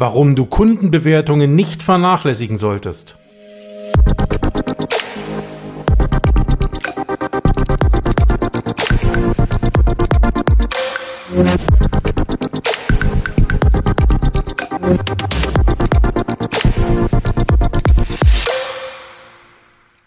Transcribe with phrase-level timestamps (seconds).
[0.00, 3.18] Warum du Kundenbewertungen nicht vernachlässigen solltest.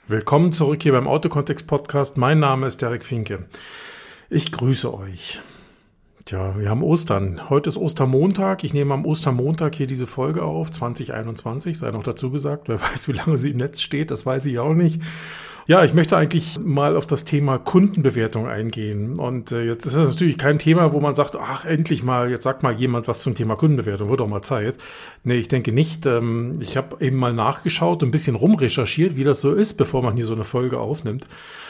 [0.08, 2.18] Willkommen zurück hier beim Autokontext Podcast.
[2.18, 3.46] Mein Name ist Derek Finke.
[4.32, 5.40] Ich grüße euch.
[6.26, 7.50] Tja, wir haben Ostern.
[7.50, 8.64] Heute ist Ostermontag.
[8.64, 12.70] Ich nehme am Ostermontag hier diese Folge auf, 2021, sei noch dazu gesagt.
[12.70, 15.02] Wer weiß, wie lange sie im Netz steht, das weiß ich auch nicht.
[15.66, 19.18] Ja, ich möchte eigentlich mal auf das Thema Kundenbewertung eingehen.
[19.18, 22.44] Und äh, jetzt ist das natürlich kein Thema, wo man sagt, ach, endlich mal, jetzt
[22.44, 24.78] sagt mal jemand was zum Thema Kundenbewertung, wird doch mal Zeit.
[25.24, 26.06] Nee, ich denke nicht.
[26.06, 30.16] Ähm, ich habe eben mal nachgeschaut ein bisschen rumrecherchiert, wie das so ist, bevor man
[30.16, 31.28] hier so eine Folge aufnimmt.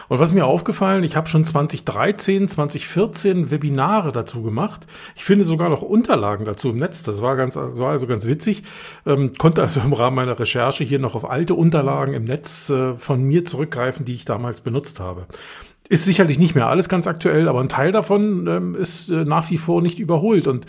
[0.09, 4.87] Und was mir aufgefallen, ich habe schon 2013, 2014 Webinare dazu gemacht.
[5.15, 7.03] Ich finde sogar noch Unterlagen dazu im Netz.
[7.03, 8.63] Das war ganz, das war also ganz witzig.
[9.05, 12.95] Ähm, konnte also im Rahmen meiner Recherche hier noch auf alte Unterlagen im Netz äh,
[12.97, 15.27] von mir zurückgreifen, die ich damals benutzt habe.
[15.89, 19.51] Ist sicherlich nicht mehr alles ganz aktuell, aber ein Teil davon ähm, ist äh, nach
[19.51, 20.47] wie vor nicht überholt.
[20.47, 20.65] Und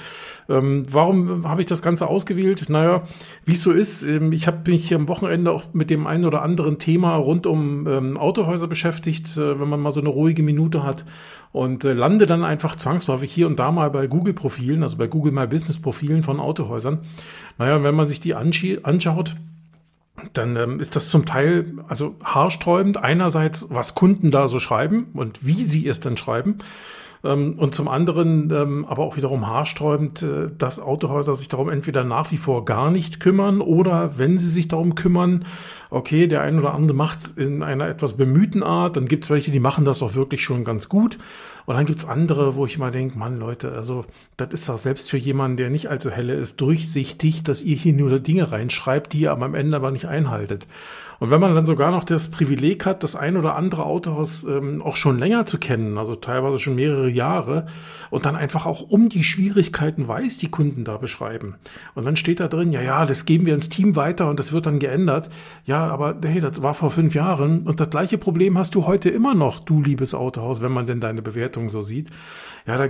[0.48, 2.68] ähm, warum habe ich das Ganze ausgewählt?
[2.68, 3.04] Naja,
[3.44, 6.42] wie es so ist, ähm, ich habe mich am Wochenende auch mit dem einen oder
[6.42, 10.82] anderen Thema rund um ähm, Autohäuser beschäftigt, äh, wenn man mal so eine ruhige Minute
[10.82, 11.04] hat
[11.52, 15.30] und äh, lande dann einfach zwangsläufig hier und da mal bei Google-Profilen, also bei Google
[15.30, 16.98] My Business-Profilen von Autohäusern.
[17.56, 19.36] Naja, wenn man sich die anschaut,
[20.32, 22.98] dann ähm, ist das zum Teil also haarsträubend.
[22.98, 26.58] Einerseits, was Kunden da so schreiben und wie sie es dann schreiben.
[27.24, 32.04] Ähm, und zum anderen ähm, aber auch wiederum haarsträubend, äh, dass Autohäuser sich darum entweder
[32.04, 35.44] nach wie vor gar nicht kümmern oder wenn sie sich darum kümmern,
[35.90, 39.30] okay, der ein oder andere macht es in einer etwas bemühten Art, dann gibt es
[39.30, 41.18] welche, die machen das auch wirklich schon ganz gut.
[41.66, 44.04] Und dann gibt es andere, wo ich immer denke, Mann, Leute, also
[44.36, 47.94] das ist doch selbst für jemanden, der nicht allzu helle ist, durchsichtig, dass ihr hier
[47.94, 50.66] nur Dinge reinschreibt, die ihr am Ende aber nicht einhaltet.
[51.20, 54.82] Und wenn man dann sogar noch das Privileg hat, das ein oder andere Autohaus ähm,
[54.82, 57.66] auch schon länger zu kennen, also teilweise schon mehrere Jahre,
[58.10, 61.56] und dann einfach auch um die Schwierigkeiten weiß, die Kunden da beschreiben.
[61.94, 64.52] Und dann steht da drin, ja, ja, das geben wir ins Team weiter und das
[64.52, 65.30] wird dann geändert.
[65.64, 69.10] Ja, aber hey, das war vor fünf Jahren und das gleiche Problem hast du heute
[69.10, 72.08] immer noch, du liebes Autohaus, wenn man denn deine Bewertung so sieht.
[72.66, 72.88] Ja, da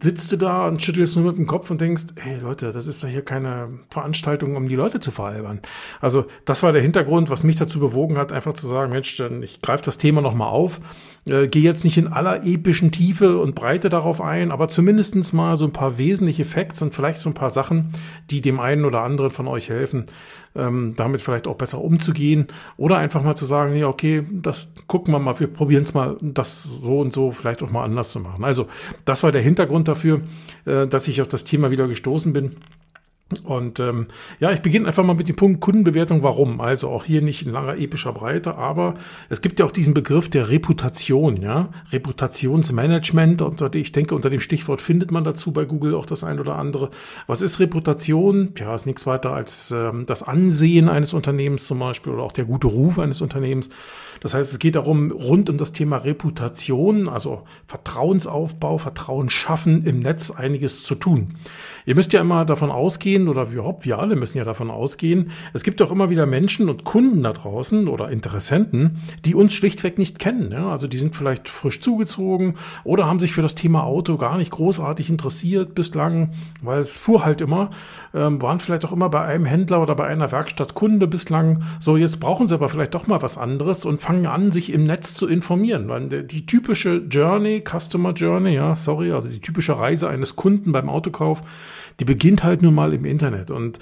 [0.00, 3.02] sitzt du da und schüttelst nur mit dem Kopf und denkst, hey Leute, das ist
[3.02, 5.60] doch hier keine Veranstaltung, um die Leute zu veralbern.
[6.00, 9.42] Also das war der Hintergrund, was mich dazu bewogen hat, einfach zu sagen, Mensch, dann
[9.42, 10.80] ich greife das Thema nochmal auf,
[11.28, 15.56] äh, gehe jetzt nicht in aller epischen Tiefe und Breite darauf ein, aber zumindestens mal
[15.56, 17.90] so ein paar wesentliche Facts und vielleicht so ein paar Sachen,
[18.30, 20.04] die dem einen oder anderen von euch helfen,
[20.54, 25.12] ähm, damit vielleicht auch besser umzugehen oder einfach mal zu sagen, nee, okay, das gucken
[25.12, 28.20] wir mal, wir probieren es mal, das so und so vielleicht auch mal anders zu
[28.20, 28.44] machen.
[28.44, 28.66] Also
[29.04, 30.20] das war der Hintergrund dafür,
[30.64, 32.52] äh, dass ich auf das Thema wieder gestoßen bin.
[33.42, 34.06] Und ähm,
[34.38, 36.22] ja, ich beginne einfach mal mit dem Punkt Kundenbewertung.
[36.22, 36.60] Warum?
[36.60, 38.94] Also auch hier nicht in langer epischer Breite, aber
[39.28, 43.42] es gibt ja auch diesen Begriff der Reputation, ja, Reputationsmanagement.
[43.42, 46.54] Und ich denke, unter dem Stichwort findet man dazu bei Google auch das ein oder
[46.54, 46.90] andere.
[47.26, 48.52] Was ist Reputation?
[48.58, 52.44] Ja, ist nichts weiter als ähm, das Ansehen eines Unternehmens zum Beispiel oder auch der
[52.44, 53.70] gute Ruf eines Unternehmens.
[54.20, 60.00] Das heißt, es geht darum, rund um das Thema Reputation, also Vertrauensaufbau, Vertrauen schaffen im
[60.00, 61.34] Netz einiges zu tun.
[61.84, 65.62] Ihr müsst ja immer davon ausgehen, oder überhaupt wir alle müssen ja davon ausgehen, es
[65.62, 70.18] gibt auch immer wieder Menschen und Kunden da draußen oder Interessenten, die uns schlichtweg nicht
[70.18, 70.52] kennen.
[70.52, 70.68] Ja?
[70.70, 74.50] Also die sind vielleicht frisch zugezogen oder haben sich für das Thema Auto gar nicht
[74.50, 76.30] großartig interessiert bislang,
[76.62, 77.70] weil es fuhr halt immer,
[78.14, 81.62] ähm, waren vielleicht auch immer bei einem Händler oder bei einer Werkstatt Kunde bislang.
[81.78, 84.84] So, jetzt brauchen sie aber vielleicht doch mal was anderes und fangen an, sich im
[84.84, 86.08] Netz zu informieren.
[86.28, 91.42] Die typische Journey, Customer Journey, ja, sorry, also die typische Reise eines Kunden beim Autokauf,
[92.00, 93.50] die beginnt halt nun mal im Internet.
[93.50, 93.78] Und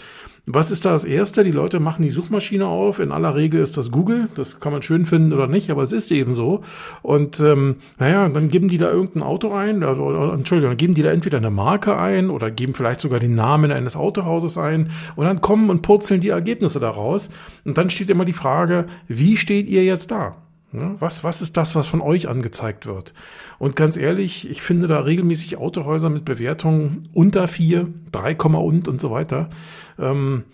[0.47, 1.43] was ist da das Erste?
[1.43, 2.99] Die Leute machen die Suchmaschine auf.
[2.99, 4.29] In aller Regel ist das Google.
[4.35, 6.61] Das kann man schön finden oder nicht, aber es ist eben so.
[7.01, 10.95] Und ähm, naja, dann geben die da irgendein Auto ein, oder, oder, Entschuldigung, dann geben
[10.95, 14.91] die da entweder eine Marke ein oder geben vielleicht sogar den Namen eines Autohauses ein
[15.17, 17.31] und dann kommen und purzeln die Ergebnisse daraus.
[17.65, 20.37] Und dann steht immer die Frage, wie steht ihr jetzt da?
[20.75, 20.97] Ne?
[20.99, 23.15] Was, was ist das, was von euch angezeigt wird?
[23.59, 29.01] Und ganz ehrlich, ich finde da regelmäßig Autohäuser mit Bewertungen unter vier, 3, und und
[29.01, 29.51] so weiter.
[29.99, 30.45] Ähm,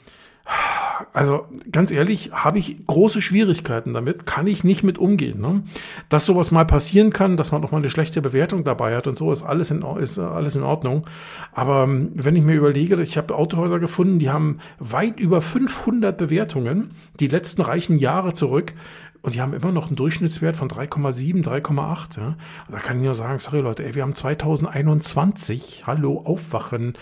[1.12, 5.40] also ganz ehrlich, habe ich große Schwierigkeiten damit, kann ich nicht mit umgehen.
[5.40, 5.62] Ne?
[6.08, 9.16] Dass sowas mal passieren kann, dass man auch mal eine schlechte Bewertung dabei hat und
[9.16, 11.06] so, ist alles in, ist alles in Ordnung.
[11.52, 16.16] Aber ähm, wenn ich mir überlege, ich habe Autohäuser gefunden, die haben weit über 500
[16.16, 18.75] Bewertungen, die letzten reichen Jahre zurück.
[19.22, 22.19] Und die haben immer noch einen Durchschnittswert von 3,7, 3,8.
[22.19, 22.37] Ja?
[22.70, 26.94] Da kann ich nur sagen, sorry Leute, ey, wir haben 2021, hallo, aufwachen.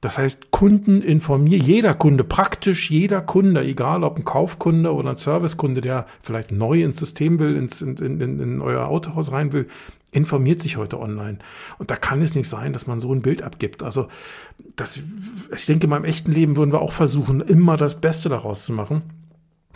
[0.00, 5.16] Das heißt, Kunden informieren, jeder Kunde, praktisch jeder Kunde, egal ob ein Kaufkunde oder ein
[5.16, 9.66] Servicekunde, der vielleicht neu ins System will, ins, in, in, in euer Autohaus rein will,
[10.12, 11.38] informiert sich heute online.
[11.78, 13.82] Und da kann es nicht sein, dass man so ein Bild abgibt.
[13.82, 14.08] Also,
[14.76, 15.02] das,
[15.54, 18.74] ich denke, in meinem echten Leben würden wir auch versuchen, immer das Beste daraus zu
[18.74, 19.02] machen.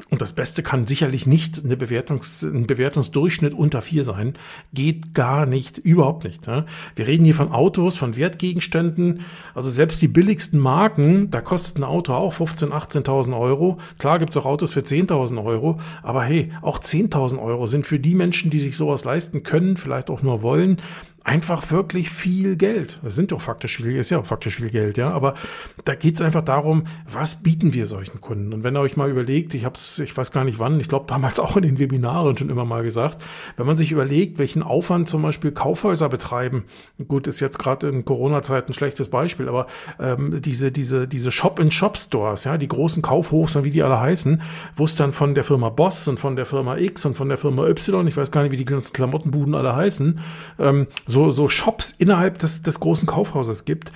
[0.09, 4.35] Und das Beste kann sicherlich nicht eine Bewertungs, ein Bewertungsdurchschnitt unter vier sein.
[4.73, 6.47] Geht gar nicht, überhaupt nicht.
[6.47, 6.65] Ne?
[6.97, 9.21] Wir reden hier von Autos, von Wertgegenständen.
[9.55, 12.71] Also selbst die billigsten Marken, da kostet ein Auto auch 15.000,
[13.05, 13.79] 18.000 Euro.
[13.99, 15.79] Klar gibt's auch Autos für 10.000 Euro.
[16.03, 20.11] Aber hey, auch 10.000 Euro sind für die Menschen, die sich sowas leisten können, vielleicht
[20.11, 20.79] auch nur wollen,
[21.23, 22.99] einfach wirklich viel Geld.
[23.03, 25.11] Das sind doch faktisch viel, ist ja auch faktisch viel Geld, ja.
[25.11, 25.35] Aber
[25.85, 28.53] da geht's einfach darum, was bieten wir solchen Kunden?
[28.53, 30.89] Und wenn ihr euch mal überlegt, ich habe es, ich weiß gar nicht wann, ich
[30.89, 33.23] glaube damals auch in den Webinaren schon immer mal gesagt,
[33.57, 36.65] wenn man sich überlegt, welchen Aufwand zum Beispiel Kaufhäuser betreiben,
[37.07, 39.67] gut, ist jetzt gerade in Corona-Zeiten ein schlechtes Beispiel, aber
[39.99, 44.41] ähm, diese, diese, diese Shop-in-Shop-Stores, ja, die großen Kaufhofs, wie die alle heißen,
[44.77, 47.37] wo es dann von der Firma Boss und von der Firma X und von der
[47.37, 50.21] Firma Y, ich weiß gar nicht, wie die ganzen Klamottenbuden alle heißen,
[50.59, 53.93] ähm, so, so Shops innerhalb des, des großen Kaufhauses gibt,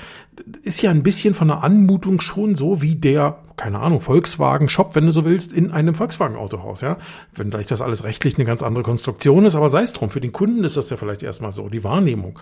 [0.62, 5.06] ist ja ein bisschen von der Anmutung schon so wie der keine Ahnung, Volkswagen-Shop, wenn
[5.06, 6.96] du so willst, in einem Volkswagen-Autohaus, ja.
[7.34, 10.10] Wenn vielleicht das alles rechtlich eine ganz andere Konstruktion ist, aber sei es drum.
[10.10, 12.38] Für den Kunden ist das ja vielleicht erstmal so, die Wahrnehmung.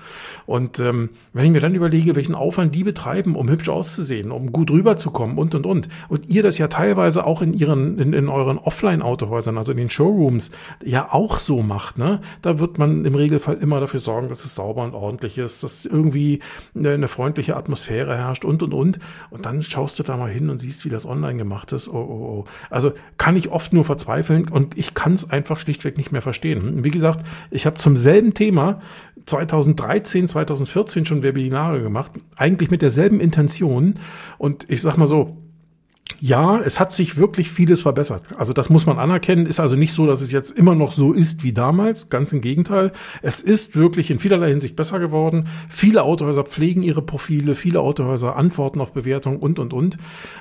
[0.46, 4.52] Und ähm, wenn ich mir dann überlege, welchen Aufwand die betreiben, um hübsch auszusehen, um
[4.52, 5.88] gut rüberzukommen und und und.
[6.08, 9.90] Und ihr das ja teilweise auch in ihren, in, in euren Offline-Autohäusern, also in den
[9.90, 10.50] Showrooms,
[10.82, 12.20] ja auch so macht, ne?
[12.40, 15.84] Da wird man im Regelfall immer dafür sorgen, dass es sauber und ordentlich ist, dass
[15.84, 16.40] irgendwie
[16.74, 18.98] eine, eine freundliche Atmosphäre herrscht und und und.
[19.30, 21.88] Und dann schaust du da mal hin und siehst, wie das das online gemacht ist.
[21.88, 22.44] Oh, oh, oh.
[22.70, 26.84] Also kann ich oft nur verzweifeln und ich kann es einfach schlichtweg nicht mehr verstehen.
[26.84, 28.80] Wie gesagt, ich habe zum selben Thema
[29.26, 33.94] 2013, 2014 schon Webinare gemacht, eigentlich mit derselben Intention.
[34.38, 35.41] Und ich sag mal so,
[36.24, 38.22] ja, es hat sich wirklich vieles verbessert.
[38.38, 39.44] Also das muss man anerkennen.
[39.44, 42.10] Ist also nicht so, dass es jetzt immer noch so ist wie damals.
[42.10, 42.92] Ganz im Gegenteil.
[43.22, 45.48] Es ist wirklich in vielerlei Hinsicht besser geworden.
[45.68, 49.96] Viele Autohäuser pflegen ihre Profile, viele Autohäuser antworten auf Bewertungen und, und, und.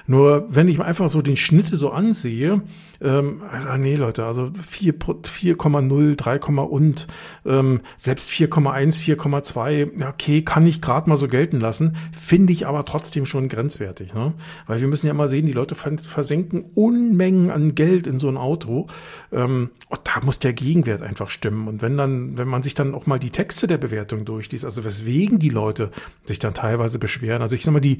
[0.05, 2.61] Nur wenn ich mir einfach so den Schnitte so ansehe,
[3.01, 7.07] ähm, also, nee, Leute, also 4,0, 3, und,
[7.45, 12.67] ähm, selbst 4,1, 4,2, ja, okay, kann ich gerade mal so gelten lassen, finde ich
[12.67, 14.13] aber trotzdem schon grenzwertig.
[14.13, 14.33] Ne?
[14.67, 18.37] Weil wir müssen ja mal sehen, die Leute versenken Unmengen an Geld in so ein
[18.37, 18.87] Auto.
[19.31, 21.67] Ähm, und da muss der Gegenwert einfach stimmen.
[21.67, 24.83] Und wenn dann, wenn man sich dann auch mal die Texte der Bewertung durchliest, also
[24.83, 25.91] weswegen die Leute
[26.25, 27.41] sich dann teilweise beschweren.
[27.41, 27.97] Also ich sag mal, die,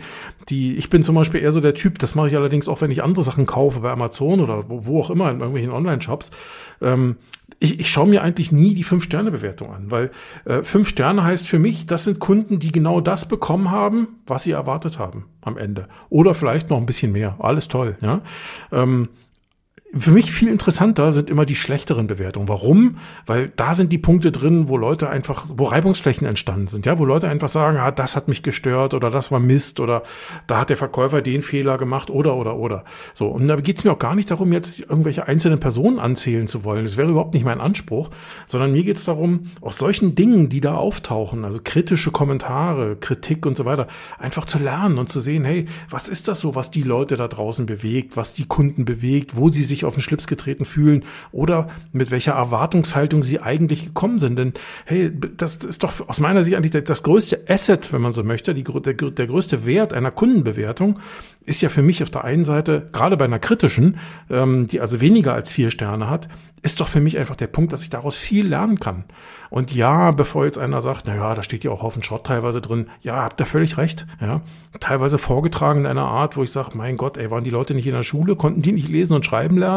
[0.50, 2.92] die, ich bin zum Beispiel eher so der Typ, das mache ich allerdings auch, wenn
[2.92, 6.32] ich andere Sachen kaufe bei Amazon oder wo, wo auch immer in irgendwelchen Online-Shops.
[6.82, 7.18] Ähm,
[7.60, 10.12] ich, ich schaue mir eigentlich nie die Fünf-Sterne-Bewertung an, weil
[10.46, 14.44] äh, fünf Sterne heißt für mich, das sind Kunden, die genau das bekommen haben, was
[14.44, 15.88] sie erwartet haben am Ende.
[16.10, 17.36] Oder vielleicht noch ein bisschen mehr.
[17.40, 18.22] Alles toll, ja.
[18.72, 19.10] Ähm,
[19.94, 22.48] für mich viel interessanter sind immer die schlechteren Bewertungen.
[22.48, 22.98] Warum?
[23.26, 27.04] Weil da sind die Punkte drin, wo Leute einfach, wo Reibungsflächen entstanden sind, ja, wo
[27.04, 30.04] Leute einfach sagen, ah, das hat mich gestört oder das war Mist oder
[30.48, 32.86] da hat der Verkäufer den Fehler gemacht oder oder oder.
[33.14, 36.48] So, und da geht es mir auch gar nicht darum, jetzt irgendwelche einzelnen Personen anzählen
[36.48, 36.86] zu wollen.
[36.86, 38.12] Das wäre überhaupt nicht mein Anspruch,
[38.48, 43.46] sondern mir geht es darum, aus solchen Dingen, die da auftauchen, also kritische Kommentare, Kritik
[43.46, 43.88] und so weiter,
[44.20, 47.28] einfach zu lernen und zu sehen, hey, was ist das so, was die Leute da
[47.28, 51.04] draußen bewegt, was die Kunden bewegt, wo sie sich sich auf den Schlips getreten fühlen
[51.32, 54.38] oder mit welcher Erwartungshaltung sie eigentlich gekommen sind.
[54.38, 54.54] Denn
[54.86, 58.54] hey, das ist doch aus meiner Sicht eigentlich das größte Asset, wenn man so möchte,
[58.54, 61.00] die, der, der größte Wert einer Kundenbewertung
[61.44, 63.98] ist ja für mich auf der einen Seite, gerade bei einer kritischen,
[64.30, 66.28] ähm, die also weniger als vier Sterne hat,
[66.62, 69.06] ist doch für mich einfach der Punkt, dass ich daraus viel lernen kann.
[69.50, 72.62] Und ja, bevor jetzt einer sagt, na ja, da steht ja auch Haufen Schrott teilweise
[72.62, 74.42] drin, ja, habt ihr völlig recht, ja.
[74.80, 77.88] Teilweise vorgetragen in einer Art, wo ich sage, mein Gott, ey, waren die Leute nicht
[77.88, 79.71] in der Schule, konnten die nicht lesen und schreiben lernen?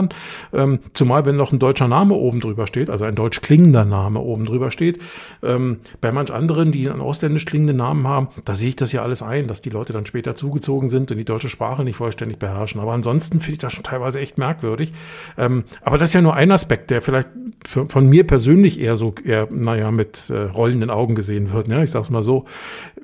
[0.52, 4.20] Ähm, zumal, wenn noch ein deutscher Name oben drüber steht, also ein deutsch klingender Name
[4.20, 5.00] oben drüber steht.
[5.42, 9.02] Ähm, bei manch anderen, die einen ausländisch klingenden Namen haben, da sehe ich das ja
[9.02, 12.38] alles ein, dass die Leute dann später zugezogen sind und die deutsche Sprache nicht vollständig
[12.38, 12.80] beherrschen.
[12.80, 14.92] Aber ansonsten finde ich das schon teilweise echt merkwürdig.
[15.36, 17.28] Ähm, aber das ist ja nur ein Aspekt, der vielleicht
[17.66, 21.68] von mir persönlich eher so eher naja, mit äh, rollenden Augen gesehen wird.
[21.68, 21.82] Ne?
[21.84, 22.44] Ich sag's mal so.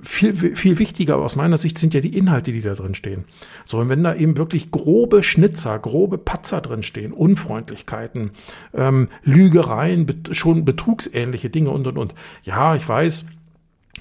[0.03, 3.25] Viel, viel wichtiger aus meiner Sicht sind ja die Inhalte, die da drin stehen.
[3.65, 8.31] So, und wenn da eben wirklich grobe Schnitzer, grobe Patzer drin stehen, Unfreundlichkeiten,
[8.75, 12.15] ähm, Lügereien, bet schon betrugsähnliche Dinge und und und.
[12.43, 13.27] Ja, ich weiß,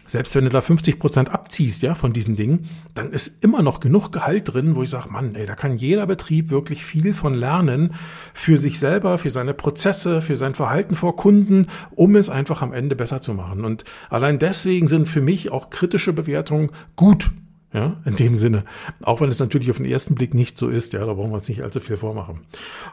[0.09, 3.79] selbst wenn du da 50 Prozent abziehst, ja, von diesen Dingen, dann ist immer noch
[3.79, 7.33] genug Gehalt drin, wo ich sage, Mann, ey, da kann jeder Betrieb wirklich viel von
[7.33, 7.93] lernen
[8.33, 12.73] für sich selber, für seine Prozesse, für sein Verhalten vor Kunden, um es einfach am
[12.73, 13.63] Ende besser zu machen.
[13.63, 17.31] Und allein deswegen sind für mich auch kritische Bewertungen gut
[17.73, 18.63] ja, in dem Sinne.
[19.01, 21.35] Auch wenn es natürlich auf den ersten Blick nicht so ist, ja, da brauchen wir
[21.35, 22.41] uns nicht allzu viel vormachen.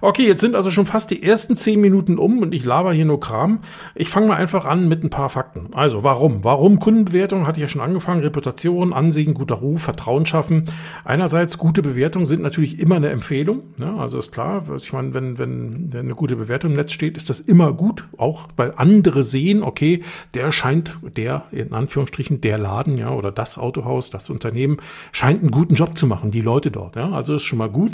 [0.00, 3.04] Okay, jetzt sind also schon fast die ersten zehn Minuten um und ich laber hier
[3.04, 3.60] nur Kram.
[3.94, 5.68] Ich fange mal einfach an mit ein paar Fakten.
[5.72, 6.44] Also, warum?
[6.44, 7.46] Warum Kundenbewertung?
[7.46, 8.20] Hatte ich ja schon angefangen.
[8.20, 10.64] Reputation, Ansehen, guter Ruf, Vertrauen schaffen.
[11.04, 13.62] Einerseits, gute Bewertungen sind natürlich immer eine Empfehlung.
[13.78, 13.96] Ne?
[14.06, 17.40] also ist klar, ich meine, wenn, wenn eine gute Bewertung im Netz steht, ist das
[17.40, 20.02] immer gut, auch weil andere sehen, okay,
[20.34, 24.78] der scheint, der, in Anführungsstrichen, der Laden, ja, oder das Autohaus, das Unternehmen, Unternehmen
[25.12, 26.96] scheint einen guten Job zu machen, die Leute dort.
[26.96, 27.10] Ja?
[27.10, 27.92] Also ist schon mal gut.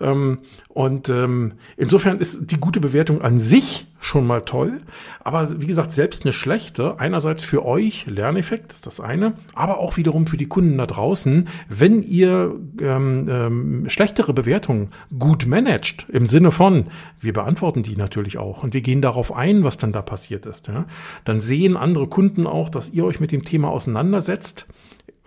[0.00, 4.80] Ähm, und ähm, insofern ist die gute Bewertung an sich schon mal toll.
[5.22, 9.98] Aber wie gesagt, selbst eine schlechte, einerseits für euch, Lerneffekt, ist das eine, aber auch
[9.98, 16.26] wiederum für die Kunden da draußen, wenn ihr ähm, ähm, schlechtere Bewertungen gut managt, im
[16.26, 16.86] Sinne von,
[17.20, 20.68] wir beantworten die natürlich auch und wir gehen darauf ein, was dann da passiert ist,
[20.68, 20.86] ja,
[21.24, 24.66] dann sehen andere Kunden auch, dass ihr euch mit dem Thema auseinandersetzt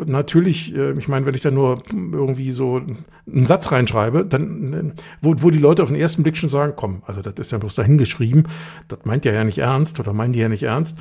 [0.05, 2.81] natürlich, äh, ich meine, wenn ich da nur irgendwie so
[3.27, 6.73] einen Satz reinschreibe, dann, äh, wo, wo die Leute auf den ersten Blick schon sagen,
[6.75, 8.47] komm, also das ist ja bloß dahingeschrieben,
[8.88, 10.97] das meint ja ja nicht ernst oder meinen die ja nicht ernst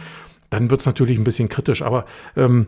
[0.52, 1.82] dann wird es natürlich ein bisschen kritisch.
[1.82, 2.04] Aber
[2.36, 2.66] ähm,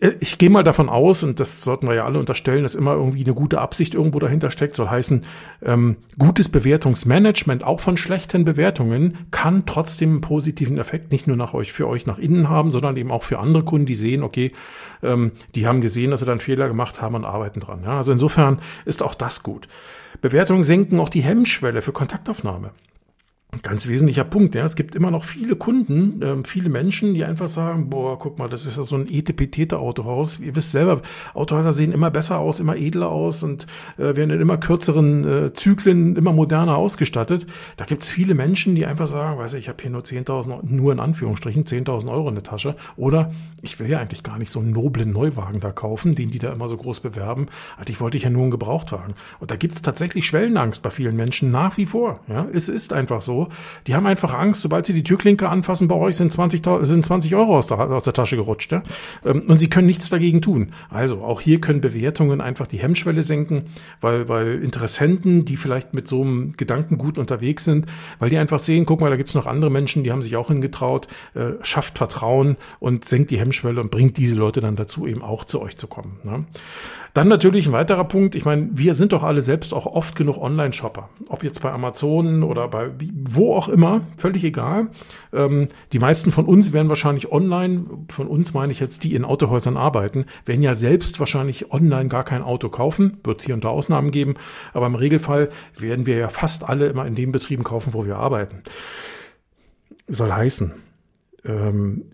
[0.00, 2.94] äh, ich gehe mal davon aus, und das sollten wir ja alle unterstellen, dass immer
[2.94, 4.74] irgendwie eine gute Absicht irgendwo dahinter steckt.
[4.74, 5.22] Soll heißen,
[5.62, 11.54] ähm, gutes Bewertungsmanagement, auch von schlechten Bewertungen, kann trotzdem einen positiven Effekt nicht nur nach
[11.54, 14.52] euch, für euch nach innen haben, sondern eben auch für andere Kunden, die sehen, okay,
[15.02, 17.82] ähm, die haben gesehen, dass sie dann Fehler gemacht haben und arbeiten dran.
[17.84, 17.96] Ja?
[17.96, 19.68] Also insofern ist auch das gut.
[20.20, 22.72] Bewertungen senken auch die Hemmschwelle für Kontaktaufnahme
[23.62, 24.54] ganz wesentlicher Punkt.
[24.54, 24.64] Ja.
[24.64, 28.48] Es gibt immer noch viele Kunden, äh, viele Menschen, die einfach sagen, boah, guck mal,
[28.48, 30.38] das ist ja so ein Etepetete-Autohaus.
[30.38, 31.02] Ihr wisst selber,
[31.34, 33.66] Autohäuser sehen immer besser aus, immer edler aus und
[33.98, 37.46] äh, werden in immer kürzeren äh, Zyklen immer moderner ausgestattet.
[37.76, 40.70] Da gibt es viele Menschen, die einfach sagen, weiß ich, ich habe hier nur 10.000,
[40.70, 42.76] nur in Anführungsstrichen 10.000 Euro in der Tasche.
[42.96, 46.38] Oder ich will ja eigentlich gar nicht so einen noblen Neuwagen da kaufen, den die
[46.38, 47.46] da immer so groß bewerben.
[47.76, 49.14] Eigentlich wollte ich ja nur einen Gebrauchtwagen.
[49.40, 52.20] Und da gibt es tatsächlich Schwellenangst bei vielen Menschen nach wie vor.
[52.28, 53.39] Ja, es ist einfach so
[53.86, 57.34] die haben einfach Angst, sobald sie die Türklinke anfassen bei euch, sind 20, sind 20
[57.34, 58.72] Euro aus der, aus der Tasche gerutscht.
[58.72, 58.82] Ja?
[59.24, 60.70] Ähm, und sie können nichts dagegen tun.
[60.88, 63.64] Also auch hier können Bewertungen einfach die Hemmschwelle senken,
[64.00, 67.86] weil, weil Interessenten, die vielleicht mit so einem Gedankengut unterwegs sind,
[68.18, 70.48] weil die einfach sehen, guck mal, da gibt's noch andere Menschen, die haben sich auch
[70.48, 75.22] hingetraut, äh, schafft Vertrauen und senkt die Hemmschwelle und bringt diese Leute dann dazu, eben
[75.22, 76.18] auch zu euch zu kommen.
[76.24, 76.44] Ne?
[77.14, 78.36] Dann natürlich ein weiterer Punkt.
[78.36, 81.08] Ich meine, wir sind doch alle selbst auch oft genug Online-Shopper.
[81.28, 82.90] Ob jetzt bei Amazon oder bei
[83.34, 84.88] wo auch immer, völlig egal.
[85.32, 89.24] Ähm, die meisten von uns werden wahrscheinlich online, von uns meine ich jetzt, die in
[89.24, 93.18] Autohäusern arbeiten, werden ja selbst wahrscheinlich online gar kein Auto kaufen.
[93.24, 94.34] Wird es hier unter Ausnahmen geben.
[94.72, 98.16] Aber im Regelfall werden wir ja fast alle immer in den Betrieben kaufen, wo wir
[98.16, 98.62] arbeiten.
[100.08, 100.72] Soll heißen,
[101.44, 102.04] ähm,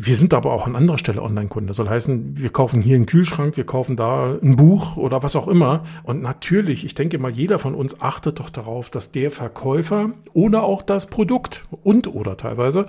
[0.00, 1.66] wir sind aber auch an anderer Stelle Online-Kunde.
[1.66, 5.34] Das soll heißen, wir kaufen hier einen Kühlschrank, wir kaufen da ein Buch oder was
[5.34, 5.82] auch immer.
[6.04, 10.62] Und natürlich, ich denke mal, jeder von uns achtet doch darauf, dass der Verkäufer oder
[10.62, 12.86] auch das Produkt und oder teilweise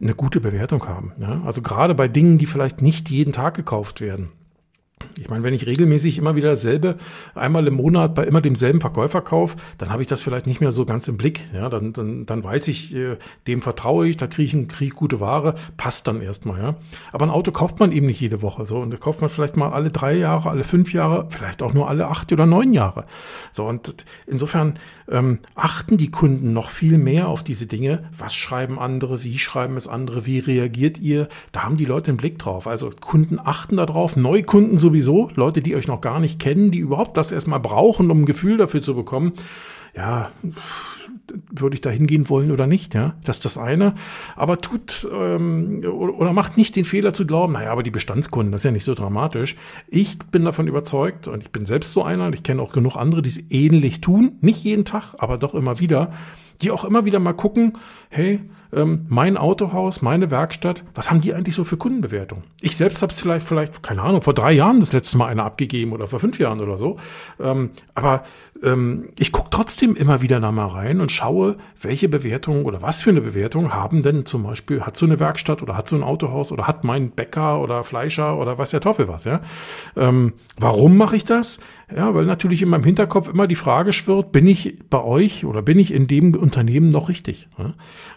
[0.00, 1.12] eine gute Bewertung haben.
[1.18, 1.42] Ja?
[1.44, 4.28] Also gerade bei Dingen, die vielleicht nicht jeden Tag gekauft werden.
[5.18, 6.96] Ich meine, wenn ich regelmäßig immer wieder dasselbe,
[7.34, 10.72] einmal im Monat bei immer demselben Verkäufer kaufe, dann habe ich das vielleicht nicht mehr
[10.72, 11.46] so ganz im Blick.
[11.54, 13.16] Ja, dann, dann, dann weiß ich, äh,
[13.46, 16.60] dem vertraue ich, da kriege ich, krieg gute Ware, passt dann erstmal.
[16.60, 16.74] Ja.
[17.12, 18.66] Aber ein Auto kauft man eben nicht jede Woche.
[18.66, 21.74] So, und da kauft man vielleicht mal alle drei Jahre, alle fünf Jahre, vielleicht auch
[21.74, 23.04] nur alle acht oder neun Jahre.
[23.50, 24.78] So, und insofern
[25.08, 28.04] ähm, achten die Kunden noch viel mehr auf diese Dinge.
[28.16, 29.24] Was schreiben andere?
[29.24, 30.26] Wie schreiben es andere?
[30.26, 31.28] Wie reagiert ihr?
[31.52, 32.66] Da haben die Leute einen Blick drauf.
[32.66, 36.78] Also Kunden achten darauf, Neukunden sowieso sowieso, Leute, die euch noch gar nicht kennen, die
[36.78, 39.32] überhaupt das erstmal brauchen, um ein Gefühl dafür zu bekommen,
[39.94, 40.30] ja,
[41.50, 43.14] würde ich da hingehen wollen oder nicht, ja.
[43.24, 43.94] Das ist das eine.
[44.36, 48.62] Aber tut ähm, oder macht nicht den Fehler zu glauben, naja, aber die Bestandskunden, das
[48.62, 49.54] ist ja nicht so dramatisch.
[49.88, 52.96] Ich bin davon überzeugt und ich bin selbst so einer und ich kenne auch genug
[52.96, 54.38] andere, die es ähnlich tun.
[54.40, 56.12] Nicht jeden Tag, aber doch immer wieder,
[56.62, 57.74] die auch immer wieder mal gucken,
[58.08, 58.40] hey,
[58.74, 62.42] ähm, mein Autohaus, meine Werkstatt, was haben die eigentlich so für Kundenbewertung?
[62.60, 65.42] Ich selbst habe es vielleicht, vielleicht, keine Ahnung, vor drei Jahren das letzte Mal eine
[65.42, 66.96] abgegeben oder vor fünf Jahren oder so.
[67.38, 68.24] Ähm, aber
[68.62, 73.02] ähm, ich gucke trotzdem immer wieder da mal rein und schaue, welche Bewertungen oder was
[73.02, 76.02] für eine Bewertung haben denn zum Beispiel, hat so eine Werkstatt oder hat so ein
[76.02, 79.40] Autohaus oder hat mein Bäcker oder Fleischer oder was der Teufel was, ja.
[79.96, 81.60] Ähm, warum mache ich das?
[81.94, 85.60] Ja, weil natürlich in meinem Hinterkopf immer die Frage schwirrt, bin ich bei euch oder
[85.60, 87.48] bin ich in dem Unternehmen noch richtig?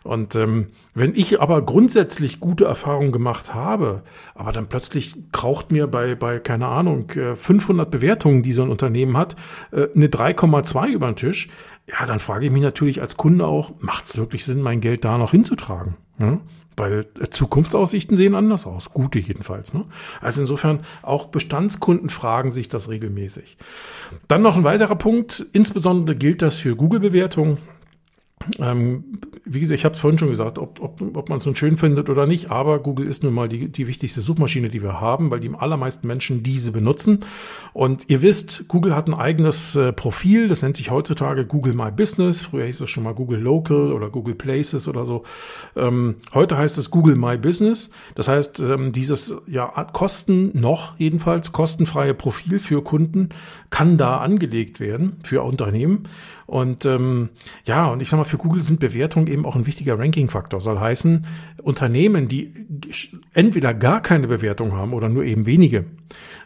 [0.03, 5.87] Und ähm, wenn ich aber grundsätzlich gute Erfahrungen gemacht habe, aber dann plötzlich kraucht mir
[5.87, 9.37] bei, bei keine Ahnung, 500 äh, Bewertungen, die so ein Unternehmen hat,
[9.71, 11.47] äh, eine 3,2 über den Tisch,
[11.87, 15.05] ja, dann frage ich mich natürlich als Kunde auch, macht es wirklich Sinn, mein Geld
[15.05, 15.95] da noch hinzutragen?
[16.19, 16.39] Ja?
[16.75, 19.73] Weil äh, Zukunftsaussichten sehen anders aus, gute jedenfalls.
[19.73, 19.85] Ne?
[20.19, 23.57] Also insofern auch Bestandskunden fragen sich das regelmäßig.
[24.27, 27.59] Dann noch ein weiterer Punkt, insbesondere gilt das für Google-Bewertungen.
[28.59, 29.03] Ähm,
[29.43, 31.77] wie gesagt, ich habe es vorhin schon gesagt, ob, ob, ob man es nun schön
[31.77, 35.31] findet oder nicht, aber Google ist nun mal die, die wichtigste Suchmaschine, die wir haben,
[35.31, 37.19] weil die allermeisten Menschen diese benutzen.
[37.73, 41.91] Und ihr wisst, Google hat ein eigenes äh, Profil, das nennt sich heutzutage Google My
[41.91, 42.41] Business.
[42.41, 45.23] Früher hieß es schon mal Google Local oder Google Places oder so.
[45.75, 47.91] Ähm, heute heißt es Google My Business.
[48.15, 53.29] Das heißt, ähm, dieses ja Kosten noch jedenfalls kostenfreie Profil für Kunden
[53.69, 56.07] kann da angelegt werden für Unternehmen.
[56.47, 57.29] Und ähm,
[57.65, 60.61] ja, und ich sag mal, für Google sind Bewertungen eben auch ein wichtiger Ranking-Faktor.
[60.61, 61.25] Soll heißen,
[61.61, 62.53] Unternehmen, die
[63.33, 65.85] entweder gar keine Bewertung haben oder nur eben wenige,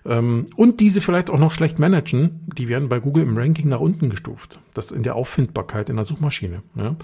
[0.06, 3.80] ähm, und diese vielleicht auch noch schlecht managen, die werden bei Google im Ranking nach
[3.80, 4.60] unten gestuft.
[4.74, 6.62] Das in der Auffindbarkeit in der Suchmaschine.
[6.76, 6.96] Ja.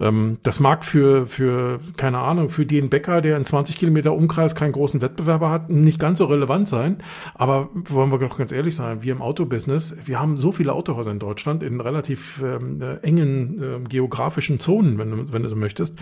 [0.00, 4.54] Ähm, das mag für, für, keine Ahnung, für den Bäcker, der in 20 Kilometer Umkreis
[4.54, 6.98] keinen großen Wettbewerber hat, nicht ganz so relevant sein.
[7.34, 11.10] Aber wollen wir doch ganz ehrlich sein, wir im Autobusiness, wir haben so viele Autohäuser
[11.10, 15.56] in Deutschland in relativ ähm, äh, engen äh, geografischen Zonen, wenn du, wenn du so
[15.56, 15.98] möchtest.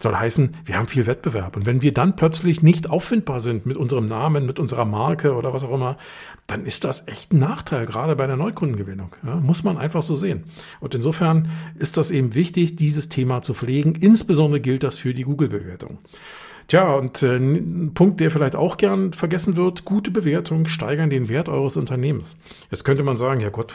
[0.00, 1.56] Soll heißen, wir haben viel Wettbewerb.
[1.56, 5.52] Und wenn wir dann plötzlich nicht auffindbar sind mit unserem Namen, mit unserer Marke oder
[5.52, 5.96] was auch immer,
[6.46, 9.14] dann ist das echt ein Nachteil, gerade bei der Neukundengewinnung.
[9.24, 10.44] Ja, muss man einfach so sehen.
[10.80, 13.94] Und insofern ist das eben wichtig, dieses Thema zu pflegen.
[13.94, 15.98] Insbesondere gilt das für die Google-Bewertung.
[16.68, 21.30] Tja, und äh, ein Punkt, der vielleicht auch gern vergessen wird, gute Bewertungen steigern den
[21.30, 22.36] Wert eures Unternehmens.
[22.70, 23.72] Jetzt könnte man sagen, ja Gott,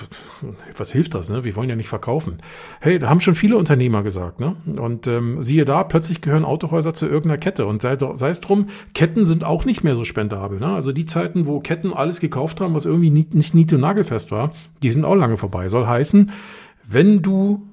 [0.77, 1.27] was hilft das?
[1.27, 1.43] Ne?
[1.43, 2.38] Wir wollen ja nicht verkaufen.
[2.81, 4.39] Hey, da haben schon viele Unternehmer gesagt.
[4.39, 4.55] Ne?
[4.79, 7.65] Und ähm, siehe da, plötzlich gehören Autohäuser zu irgendeiner Kette.
[7.65, 10.59] Und sei, sei es drum, Ketten sind auch nicht mehr so spendabel.
[10.59, 10.67] Ne?
[10.67, 14.29] Also die Zeiten, wo Ketten alles gekauft haben, was irgendwie nicht, nicht nied- und nagelfest
[14.29, 14.51] war,
[14.83, 15.67] die sind auch lange vorbei.
[15.67, 16.31] Soll heißen,
[16.88, 17.67] wenn du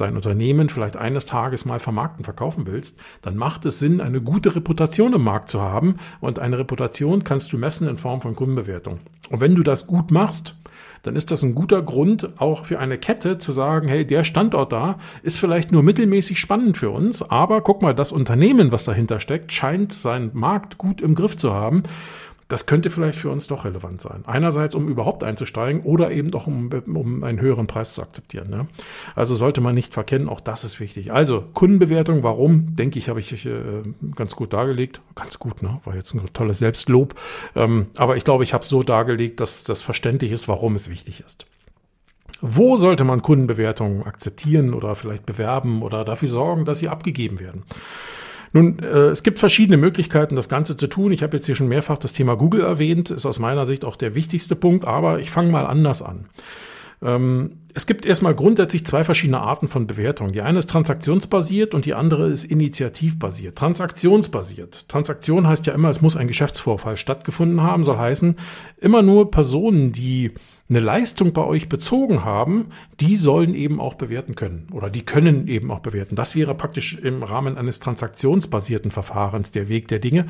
[0.00, 4.54] dein Unternehmen vielleicht eines Tages mal vermarkten, verkaufen willst, dann macht es Sinn, eine gute
[4.54, 5.96] Reputation im Markt zu haben.
[6.20, 9.00] Und eine Reputation kannst du messen in Form von Kundenbewertung.
[9.28, 10.56] Und wenn du das gut machst,
[11.02, 14.72] dann ist das ein guter Grund, auch für eine Kette zu sagen, hey, der Standort
[14.72, 19.18] da ist vielleicht nur mittelmäßig spannend für uns, aber guck mal, das Unternehmen, was dahinter
[19.18, 21.84] steckt, scheint seinen Markt gut im Griff zu haben
[22.50, 24.24] das könnte vielleicht für uns doch relevant sein.
[24.26, 28.50] Einerseits, um überhaupt einzusteigen oder eben doch, um, um einen höheren Preis zu akzeptieren.
[28.50, 28.66] Ne?
[29.14, 31.12] Also sollte man nicht verkennen, auch das ist wichtig.
[31.12, 33.82] Also Kundenbewertung, warum, denke ich, habe ich äh,
[34.16, 35.00] ganz gut dargelegt.
[35.14, 35.80] Ganz gut, ne?
[35.84, 37.14] war jetzt ein tolles Selbstlob.
[37.54, 40.90] Ähm, aber ich glaube, ich habe es so dargelegt, dass das verständlich ist, warum es
[40.90, 41.46] wichtig ist.
[42.40, 47.62] Wo sollte man Kundenbewertungen akzeptieren oder vielleicht bewerben oder dafür sorgen, dass sie abgegeben werden?
[48.52, 51.12] Nun, äh, es gibt verschiedene Möglichkeiten, das Ganze zu tun.
[51.12, 53.96] Ich habe jetzt hier schon mehrfach das Thema Google erwähnt, ist aus meiner Sicht auch
[53.96, 56.26] der wichtigste Punkt, aber ich fange mal anders an.
[57.02, 60.32] Ähm, es gibt erstmal grundsätzlich zwei verschiedene Arten von Bewertung.
[60.32, 63.56] Die eine ist transaktionsbasiert und die andere ist initiativbasiert.
[63.56, 64.88] Transaktionsbasiert.
[64.88, 68.36] Transaktion heißt ja immer, es muss ein Geschäftsvorfall stattgefunden haben, soll heißen,
[68.78, 70.32] immer nur Personen, die
[70.70, 72.66] eine Leistung bei euch bezogen haben,
[73.00, 76.14] die sollen eben auch bewerten können oder die können eben auch bewerten.
[76.14, 80.26] Das wäre praktisch im Rahmen eines transaktionsbasierten Verfahrens der Weg der Dinge.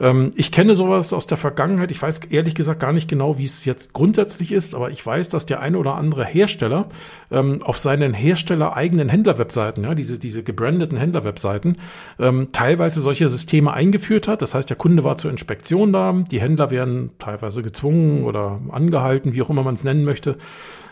[0.00, 1.92] Ähm, ich kenne sowas aus der Vergangenheit.
[1.92, 5.28] Ich weiß ehrlich gesagt gar nicht genau, wie es jetzt grundsätzlich ist, aber ich weiß,
[5.28, 6.88] dass der eine oder andere Hersteller
[7.30, 11.76] ähm, auf seinen Hersteller eigenen Händlerwebseiten, ja, diese, diese gebrandeten Händlerwebseiten,
[12.18, 14.42] ähm, teilweise solche Systeme eingeführt hat.
[14.42, 19.34] Das heißt, der Kunde war zur Inspektion da, die Händler werden teilweise gezwungen oder angehalten,
[19.34, 20.38] wie auch immer man es nennen möchte,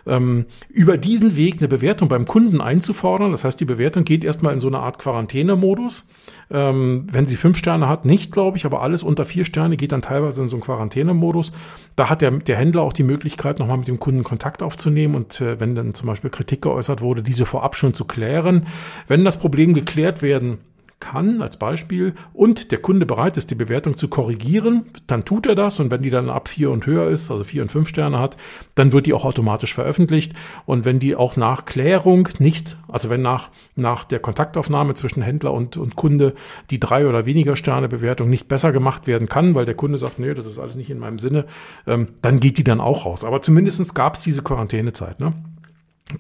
[0.07, 3.33] ähm, über diesen Weg eine Bewertung beim Kunden einzufordern.
[3.33, 6.07] Das heißt, die Bewertung geht erstmal in so eine Art Quarantänemodus.
[6.49, 9.93] Ähm, wenn sie fünf Sterne hat, nicht, glaube ich, aber alles unter vier Sterne geht
[9.93, 11.53] dann teilweise in so einen Quarantänemodus.
[11.97, 15.41] Da hat der, der Händler auch die Möglichkeit, nochmal mit dem Kunden Kontakt aufzunehmen und
[15.41, 18.69] äh, wenn dann zum Beispiel Kritik geäußert wurde, diese vorab schon zu klären.
[19.09, 20.59] Wenn das Problem geklärt werden
[20.99, 25.55] kann, als Beispiel, und der Kunde bereit ist, die Bewertung zu korrigieren, dann tut er
[25.55, 28.19] das und wenn die dann ab vier und höher ist, also vier und fünf Sterne
[28.19, 28.37] hat,
[28.75, 30.33] dann wird die auch automatisch veröffentlicht
[30.65, 35.53] und wenn die auch nach Klärung nicht, also wenn nach, nach der Kontaktaufnahme zwischen Händler
[35.53, 36.35] und, und Kunde
[36.71, 40.19] die drei oder weniger Sterne Bewertung nicht besser gemacht werden kann, weil der Kunde sagt,
[40.19, 41.45] nee, das ist alles nicht in meinem Sinne,
[41.87, 43.25] ähm, dann geht die dann auch raus.
[43.25, 45.21] Aber zumindestens gab es diese Quarantänezeit.
[45.21, 45.35] Ne?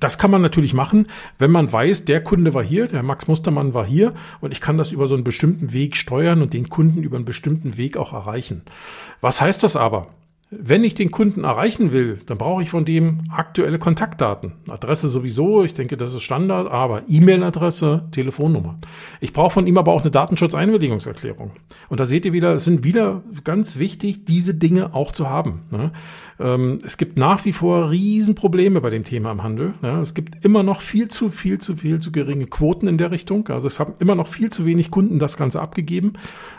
[0.00, 1.06] Das kann man natürlich machen,
[1.38, 4.78] wenn man weiß, der Kunde war hier, der Max Mustermann war hier und ich kann
[4.78, 8.12] das über so einen bestimmten Weg steuern und den Kunden über einen bestimmten Weg auch
[8.12, 8.62] erreichen.
[9.20, 10.08] Was heißt das aber?
[10.48, 14.52] Wenn ich den Kunden erreichen will, dann brauche ich von dem aktuelle Kontaktdaten.
[14.68, 18.78] Adresse sowieso, ich denke, das ist Standard, aber E-Mail-Adresse, Telefonnummer.
[19.20, 21.50] Ich brauche von ihm aber auch eine Datenschutzeinwilligungserklärung.
[21.88, 25.62] Und da seht ihr wieder, es sind wieder ganz wichtig, diese Dinge auch zu haben.
[25.72, 25.90] Ne?
[26.38, 29.74] Ähm, es gibt nach wie vor Riesenprobleme bei dem Thema im Handel.
[29.82, 33.48] Es gibt immer noch viel zu, viel zu, viel zu geringe Quoten in der Richtung.
[33.48, 36.12] Also es haben immer noch viel zu wenig Kunden das Ganze abgegeben.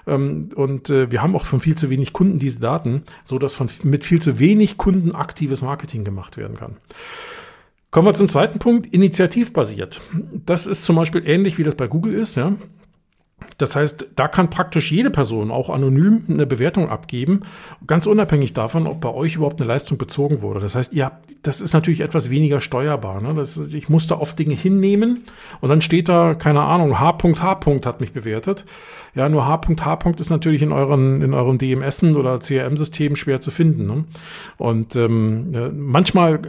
[0.06, 3.54] Ähm, und äh, wir haben auch von viel zu wenig Kunden diese Daten, so dass
[3.54, 6.78] von mit viel zu wenig Kunden aktives Marketing gemacht werden kann.
[7.92, 10.02] Kommen wir zum zweiten Punkt, initiativbasiert.
[10.46, 12.36] Das ist zum Beispiel ähnlich wie das bei Google ist.
[12.36, 12.54] Ja.
[13.58, 17.42] Das heißt, da kann praktisch jede Person auch anonym eine Bewertung abgeben,
[17.86, 20.60] ganz unabhängig davon, ob bei euch überhaupt eine Leistung bezogen wurde.
[20.60, 21.12] Das heißt, ihr
[21.44, 23.22] das ist natürlich etwas weniger steuerbar.
[23.22, 23.34] Ne?
[23.36, 25.24] Das, ich muss da oft Dinge hinnehmen
[25.62, 27.60] und dann steht da, keine Ahnung, H.H.
[27.86, 28.66] hat mich bewertet.
[29.18, 30.12] Ja, nur H.H.
[30.20, 33.88] ist natürlich in euren, in euren DMSen oder CRM-Systemen schwer zu finden.
[33.88, 34.06] Ne?
[34.58, 36.40] Und ähm, manchmal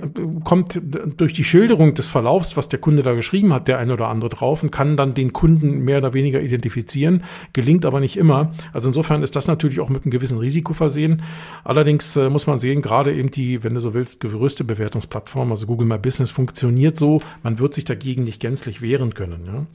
[0.45, 0.79] kommt
[1.17, 4.29] durch die Schilderung des Verlaufs, was der Kunde da geschrieben hat, der eine oder andere
[4.29, 8.53] drauf und kann dann den Kunden mehr oder weniger identifizieren, gelingt aber nicht immer.
[8.75, 11.23] Also insofern ist das natürlich auch mit einem gewissen Risiko versehen.
[11.65, 15.65] Allerdings äh, muss man sehen, gerade eben die, wenn du so willst, größte Bewertungsplattform, also
[15.65, 19.45] Google My Business, funktioniert so, man wird sich dagegen nicht gänzlich wehren können.
[19.47, 19.67] Ja?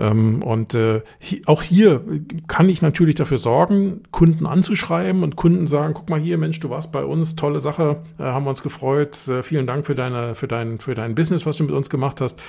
[0.00, 1.02] Ähm, und äh,
[1.46, 2.02] auch hier
[2.46, 6.70] kann ich natürlich dafür sorgen, Kunden anzuschreiben und Kunden sagen, guck mal hier, Mensch, du
[6.70, 10.34] warst bei uns, tolle Sache, äh, haben wir uns gefreut, äh, vielen Dank für deine,
[10.34, 12.40] für dein, für dein Business, was du mit uns gemacht hast.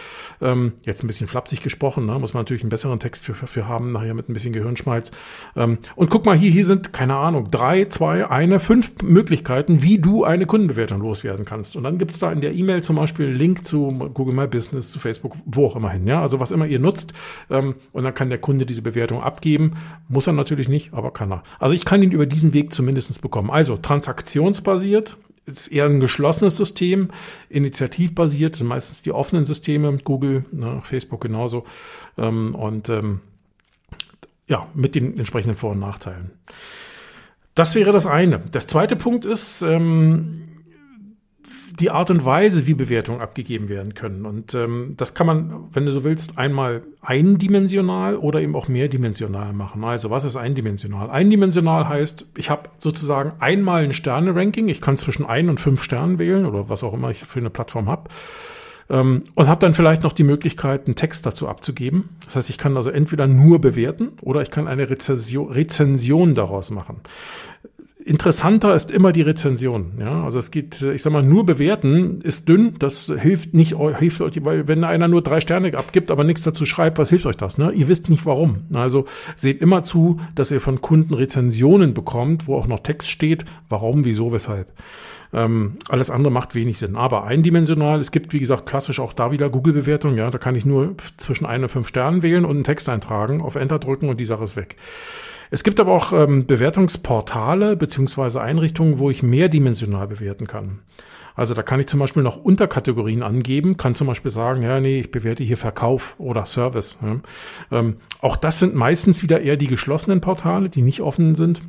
[0.42, 2.18] Ähm, jetzt ein bisschen flapsig gesprochen, ne?
[2.20, 5.12] muss man natürlich einen besseren Text für, für haben, nachher mit ein bisschen Gehirnschmalz.
[5.56, 10.00] Ähm, und guck mal hier, hier sind, keine Ahnung, drei, zwei, eine, fünf Möglichkeiten, wie
[10.00, 11.76] du eine Kundenbewertung loswerden kannst.
[11.76, 15.00] Und dann gibt's da in der E-Mail zum Beispiel Link zu Google My Business, zu
[15.00, 17.14] Facebook, wo auch immer hin, ja, also was immer ihr nutzt.
[17.50, 19.78] Ähm, und dann kann der Kunde diese Bewertung abgeben geben.
[20.08, 21.44] Muss er natürlich nicht, aber kann er.
[21.60, 23.50] Also ich kann ihn über diesen Weg zumindest bekommen.
[23.50, 27.10] Also transaktionsbasiert ist eher ein geschlossenes System,
[27.50, 31.66] initiativbasiert sind meistens die offenen Systeme, Google, ne, Facebook genauso.
[32.18, 33.22] Ähm, und ähm,
[34.48, 36.32] ja, mit den entsprechenden Vor- und Nachteilen.
[37.56, 38.40] Das wäre das eine.
[38.52, 40.51] Das zweite Punkt ist, ähm,
[41.80, 44.26] die Art und Weise, wie Bewertungen abgegeben werden können.
[44.26, 49.54] Und ähm, das kann man, wenn du so willst, einmal eindimensional oder eben auch mehrdimensional
[49.54, 49.84] machen.
[49.84, 51.10] Also was ist eindimensional?
[51.10, 54.68] Eindimensional heißt, ich habe sozusagen einmal ein Sterne-Ranking.
[54.68, 57.50] Ich kann zwischen ein und fünf Sternen wählen oder was auch immer ich für eine
[57.50, 58.10] Plattform habe
[58.90, 62.10] ähm, und habe dann vielleicht noch die Möglichkeit, einen Text dazu abzugeben.
[62.26, 66.72] Das heißt, ich kann also entweder nur bewerten oder ich kann eine Rezension, Rezension daraus
[66.72, 67.02] machen
[68.06, 69.94] interessanter ist immer die Rezension.
[70.00, 72.76] Ja, also es geht, ich sag mal, nur bewerten ist dünn.
[72.80, 76.66] Das hilft nicht, hilft euch, weil wenn einer nur drei Sterne abgibt, aber nichts dazu
[76.66, 77.58] schreibt, was hilft euch das?
[77.58, 77.72] Ne?
[77.72, 78.64] Ihr wisst nicht warum.
[78.74, 83.46] Also seht immer zu, dass ihr von Kunden Rezensionen bekommt, wo auch noch Text steht,
[83.70, 84.72] warum, wieso, weshalb.
[85.34, 86.96] Ähm, alles andere macht wenig Sinn.
[86.96, 90.18] Aber eindimensional, es gibt, wie gesagt, klassisch auch da wieder Google-Bewertung.
[90.18, 93.42] Ja, da kann ich nur zwischen ein und fünf Sternen wählen und einen Text eintragen,
[93.42, 94.76] auf Enter drücken und die Sache ist weg.
[95.52, 100.80] Es gibt aber auch ähm, Bewertungsportale beziehungsweise Einrichtungen, wo ich mehrdimensional bewerten kann.
[101.36, 105.00] Also da kann ich zum Beispiel noch Unterkategorien angeben, kann zum Beispiel sagen, ja, nee,
[105.00, 106.98] ich bewerte hier Verkauf oder Service.
[107.02, 107.20] Ja.
[107.78, 111.62] Ähm, auch das sind meistens wieder eher die geschlossenen Portale, die nicht offen sind.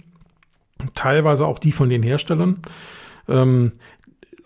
[0.94, 2.62] Teilweise auch die von den Herstellern.
[3.28, 3.72] Ähm,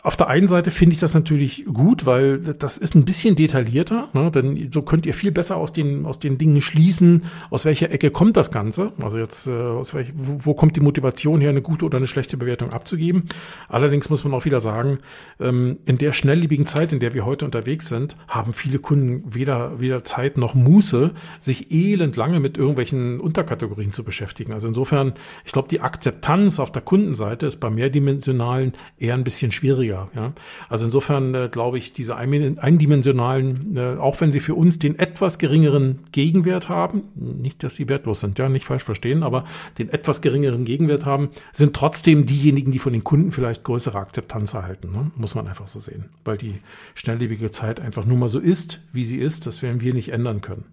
[0.07, 4.09] auf der einen Seite finde ich das natürlich gut, weil das ist ein bisschen detaillierter,
[4.12, 4.31] ne?
[4.31, 8.12] denn so könnt ihr viel besser aus den, aus den Dingen schließen, aus welcher Ecke
[8.12, 8.92] kommt das Ganze.
[9.03, 12.07] Also jetzt, äh, aus welch, wo, wo kommt die Motivation her, eine gute oder eine
[12.07, 13.25] schlechte Bewertung abzugeben.
[13.69, 14.99] Allerdings muss man auch wieder sagen,
[15.40, 19.81] ähm, in der schnelllebigen Zeit, in der wir heute unterwegs sind, haben viele Kunden weder,
[19.81, 24.53] weder Zeit noch Muße, sich elend lange mit irgendwelchen Unterkategorien zu beschäftigen.
[24.53, 25.14] Also insofern,
[25.45, 30.09] ich glaube, die Akzeptanz auf der Kundenseite ist bei mehrdimensionalen eher ein bisschen schwieriger weniger.
[30.14, 30.32] Ja?
[30.68, 35.38] Also insofern äh, glaube ich, diese eindimensionalen, äh, auch wenn sie für uns den etwas
[35.38, 39.44] geringeren Gegenwert haben, nicht, dass sie wertlos sind, ja, nicht falsch verstehen, aber
[39.78, 44.54] den etwas geringeren Gegenwert haben, sind trotzdem diejenigen, die von den Kunden vielleicht größere Akzeptanz
[44.54, 44.92] erhalten.
[44.92, 45.11] Ne?
[45.16, 46.61] Muss man einfach so sehen, weil die
[46.94, 49.46] schnelllebige Zeit einfach nur mal so ist, wie sie ist.
[49.46, 50.64] Das werden wir nicht ändern können.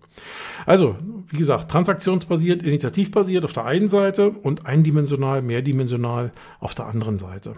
[0.65, 0.95] Also,
[1.29, 7.55] wie gesagt, transaktionsbasiert, initiativbasiert auf der einen Seite und eindimensional, mehrdimensional auf der anderen Seite.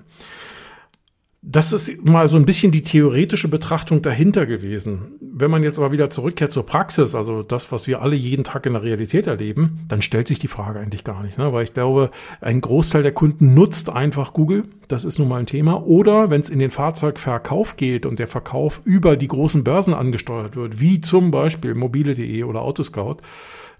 [1.48, 5.20] Das ist mal so ein bisschen die theoretische Betrachtung dahinter gewesen.
[5.38, 8.66] wenn man jetzt aber wieder zurückkehrt zur Praxis, also das, was wir alle jeden Tag
[8.66, 11.52] in der Realität erleben, dann stellt sich die Frage eigentlich gar nicht, ne?
[11.52, 12.10] weil ich glaube,
[12.42, 14.64] ein Großteil der Kunden nutzt einfach Google.
[14.88, 15.86] Das ist nun mal ein Thema.
[15.86, 20.56] Oder wenn es in den Fahrzeugverkauf geht und der Verkauf über die großen Börsen angesteuert
[20.56, 23.18] wird, wie zum Beispiel mobile.de oder Autoscout,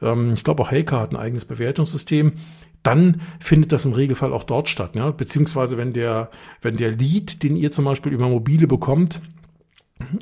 [0.02, 2.34] ähm, ich glaube auch Helka hat ein eigenes Bewertungssystem,
[2.86, 4.92] dann findet das im Regelfall auch dort statt.
[4.96, 5.12] Ja?
[5.12, 6.30] Beziehungsweise wenn der,
[6.62, 9.22] wenn der Lead, den ihr zum Beispiel über mobile bekommt,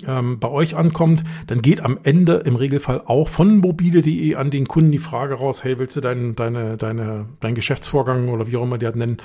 [0.07, 4.67] ähm, bei euch ankommt, dann geht am Ende im Regelfall auch von mobile.de an den
[4.67, 8.63] Kunden die Frage raus, hey, willst du dein, deine, deine, dein Geschäftsvorgang oder wie auch
[8.63, 9.17] immer die das nennen,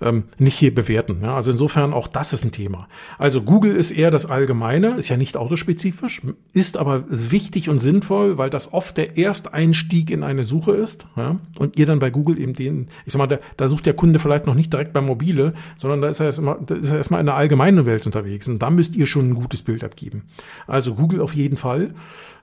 [0.00, 1.18] ähm, nicht hier bewerten.
[1.22, 1.34] Ja?
[1.34, 2.86] Also insofern auch das ist ein Thema.
[3.18, 8.38] Also Google ist eher das Allgemeine, ist ja nicht autospezifisch, ist aber wichtig und sinnvoll,
[8.38, 11.08] weil das oft der Ersteinstieg in eine Suche ist.
[11.16, 11.40] Ja?
[11.58, 14.20] Und ihr dann bei Google eben den, ich sag mal, da, da sucht der Kunde
[14.20, 17.84] vielleicht noch nicht direkt bei Mobile, sondern da ist er erstmal, da in der allgemeinen
[17.84, 18.46] Welt unterwegs.
[18.46, 20.24] Und da müsst ihr schon ein gutes Bild abgeben.
[20.66, 21.94] Also Google auf jeden Fall.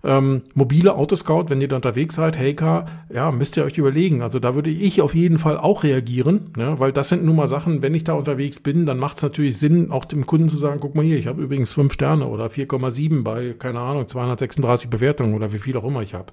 [0.05, 4.21] Ähm, mobile Autoscout, wenn ihr da unterwegs seid, Heycar, ja, müsst ihr euch überlegen.
[4.21, 6.75] Also da würde ich auf jeden Fall auch reagieren, ne?
[6.77, 9.57] weil das sind nun mal Sachen, wenn ich da unterwegs bin, dann macht es natürlich
[9.57, 12.47] Sinn, auch dem Kunden zu sagen, guck mal hier, ich habe übrigens fünf Sterne oder
[12.47, 16.31] 4,7 bei, keine Ahnung, 236 Bewertungen oder wie viel auch immer ich habe.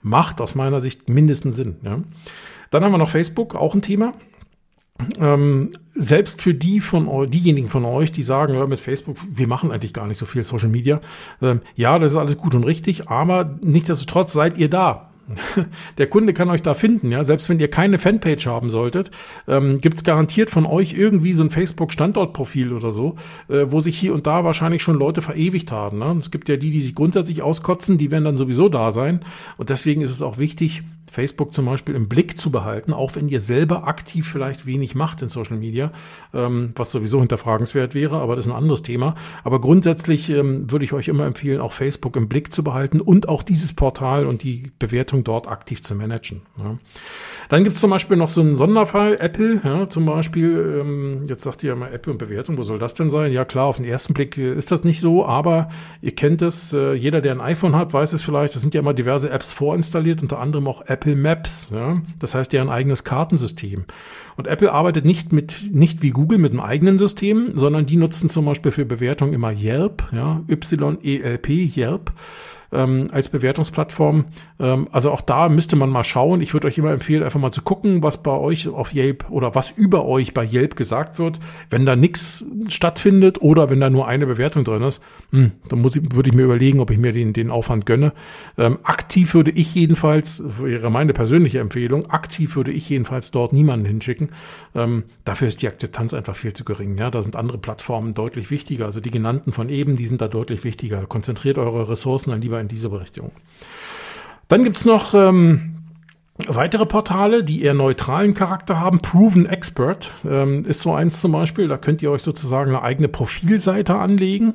[0.00, 1.76] Macht aus meiner Sicht mindestens Sinn.
[1.82, 1.98] Ja?
[2.70, 4.14] Dann haben wir noch Facebook, auch ein Thema.
[5.18, 9.72] Ähm, selbst für die von diejenigen von euch, die sagen, ja, mit Facebook, wir machen
[9.72, 11.00] eigentlich gar nicht so viel Social Media.
[11.40, 15.08] Ähm, ja, das ist alles gut und richtig, aber nichtsdestotrotz seid ihr da.
[15.98, 17.24] Der Kunde kann euch da finden, ja.
[17.24, 19.10] Selbst wenn ihr keine Fanpage haben solltet,
[19.48, 23.16] ähm, gibt garantiert von euch irgendwie so ein Facebook-Standortprofil oder so,
[23.48, 25.98] äh, wo sich hier und da wahrscheinlich schon Leute verewigt haben.
[25.98, 26.16] Ne?
[26.18, 29.20] Es gibt ja die, die sich grundsätzlich auskotzen, die werden dann sowieso da sein.
[29.56, 33.28] Und deswegen ist es auch wichtig, Facebook zum Beispiel im Blick zu behalten, auch wenn
[33.28, 35.92] ihr selber aktiv vielleicht wenig macht in Social Media,
[36.32, 39.14] ähm, was sowieso hinterfragenswert wäre, aber das ist ein anderes Thema.
[39.44, 43.28] Aber grundsätzlich ähm, würde ich euch immer empfehlen, auch Facebook im Blick zu behalten und
[43.28, 46.42] auch dieses Portal und die Bewertung dort aktiv zu managen.
[46.56, 46.78] Ja.
[47.50, 51.42] Dann gibt es zum Beispiel noch so einen Sonderfall, Apple, ja, zum Beispiel, ähm, jetzt
[51.42, 53.32] sagt ihr ja mal Apple und Bewertung, wo soll das denn sein?
[53.32, 55.68] Ja klar, auf den ersten Blick äh, ist das nicht so, aber
[56.00, 58.80] ihr kennt es, äh, jeder, der ein iPhone hat, weiß es vielleicht, es sind ja
[58.80, 61.70] immer diverse Apps vorinstalliert, unter anderem auch Apple Apple Maps.
[61.74, 62.00] Ja?
[62.20, 63.84] Das heißt, deren eigenes Kartensystem.
[64.36, 68.28] Und Apple arbeitet nicht mit, nicht wie Google mit einem eigenen System, sondern die nutzen
[68.28, 72.12] zum Beispiel für Bewertung immer Yelp, ja, Y-E-L-P, Yelp
[72.72, 74.24] ähm, als Bewertungsplattform.
[74.58, 76.40] Ähm, also auch da müsste man mal schauen.
[76.40, 79.54] Ich würde euch immer empfehlen, einfach mal zu gucken, was bei euch auf Yelp oder
[79.54, 81.38] was über euch bei Yelp gesagt wird.
[81.70, 85.96] Wenn da nichts stattfindet oder wenn da nur eine Bewertung drin ist, hm, dann muss
[85.96, 88.12] ich, würde ich mir überlegen, ob ich mir den, den Aufwand gönne.
[88.56, 93.86] Ähm, aktiv würde ich jedenfalls, wäre meine persönliche Empfehlung, aktiv würde ich jedenfalls dort niemanden
[93.86, 94.30] hinschicken.
[94.74, 96.96] Ähm, dafür ist die Akzeptanz einfach viel zu gering.
[96.96, 98.86] Ja, da sind andere Plattformen deutlich wichtiger.
[98.86, 101.04] Also die genannten von eben, die sind da deutlich wichtiger.
[101.06, 103.32] Konzentriert eure Ressourcen dann lieber in diese Berichtigung.
[104.48, 105.72] Dann gibt's noch ähm,
[106.46, 109.00] weitere Portale, die eher neutralen Charakter haben.
[109.00, 111.68] Proven Expert ähm, ist so eins zum Beispiel.
[111.68, 114.54] Da könnt ihr euch sozusagen eine eigene Profilseite anlegen.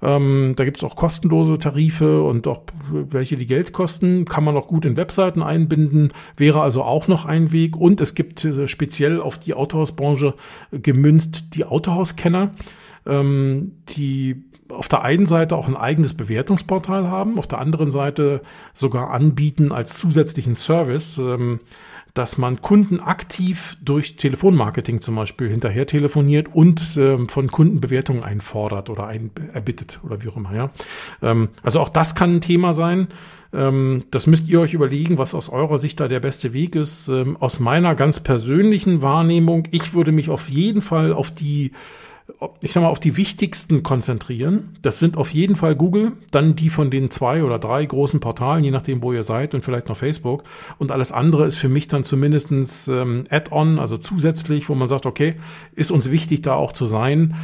[0.00, 4.24] Ähm, da gibt's auch kostenlose Tarife und auch welche, die Geld kosten.
[4.24, 6.12] Kann man auch gut in Webseiten einbinden.
[6.36, 7.76] Wäre also auch noch ein Weg.
[7.76, 10.34] Und es gibt äh, speziell auf die Autohausbranche
[10.72, 12.54] gemünzt die Autohauskenner,
[13.06, 18.42] ähm, die auf der einen Seite auch ein eigenes Bewertungsportal haben, auf der anderen Seite
[18.72, 21.60] sogar anbieten als zusätzlichen Service, ähm,
[22.14, 28.24] dass man Kunden aktiv durch Telefonmarketing zum Beispiel hinterher telefoniert und ähm, von Kunden Bewertungen
[28.24, 30.54] einfordert oder ein, erbittet oder wie auch immer.
[30.54, 30.70] Ja?
[31.22, 33.08] Ähm, also auch das kann ein Thema sein.
[33.50, 37.08] das müsst ihr euch überlegen, was aus eurer Sicht da der beste Weg ist.
[37.08, 41.72] aus meiner ganz persönlichen Wahrnehmung, ich würde mich auf jeden Fall auf die
[42.60, 44.76] ich sag mal, auf die wichtigsten konzentrieren.
[44.80, 48.62] Das sind auf jeden Fall Google, dann die von den zwei oder drei großen Portalen,
[48.62, 50.44] je nachdem, wo ihr seid und vielleicht noch Facebook.
[50.78, 55.06] Und alles andere ist für mich dann zumindestens ähm, Add-on, also zusätzlich, wo man sagt,
[55.06, 55.34] okay,
[55.72, 57.34] ist uns wichtig, da auch zu sein,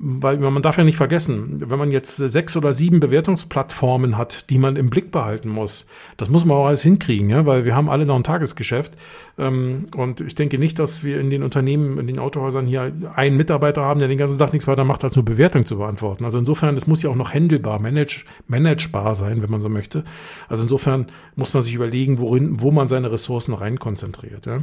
[0.00, 4.58] weil man darf ja nicht vergessen, wenn man jetzt sechs oder sieben Bewertungsplattformen hat, die
[4.58, 7.90] man im Blick behalten muss, das muss man auch alles hinkriegen, ja, weil wir haben
[7.90, 8.92] alle noch ein Tagesgeschäft.
[9.38, 13.36] Ähm, und ich denke nicht, dass wir in den Unternehmen, in den Autohäusern hier einen
[13.36, 16.24] Mitarbeiter haben, der den ganzen Tag nichts weiter macht, als nur Bewertung zu beantworten.
[16.24, 20.04] Also insofern, das muss ja auch noch handelbar, manage, managebar sein, wenn man so möchte.
[20.48, 24.46] Also insofern muss man sich überlegen, worin, wo man seine Ressourcen rein konzentriert.
[24.46, 24.60] Ja.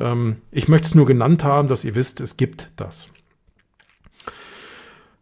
[0.00, 3.10] Ähm, ich möchte es nur genannt haben, dass ihr wisst, es gibt das.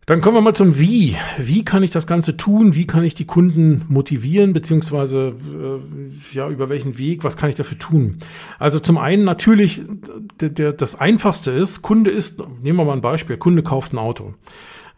[0.05, 1.17] Dann kommen wir mal zum Wie.
[1.38, 2.75] Wie kann ich das Ganze tun?
[2.75, 4.53] Wie kann ich die Kunden motivieren?
[4.53, 7.23] Beziehungsweise, äh, ja, über welchen Weg?
[7.23, 8.17] Was kann ich dafür tun?
[8.59, 9.83] Also zum einen natürlich,
[10.41, 13.99] der, der, das Einfachste ist, Kunde ist, nehmen wir mal ein Beispiel, Kunde kauft ein
[13.99, 14.35] Auto.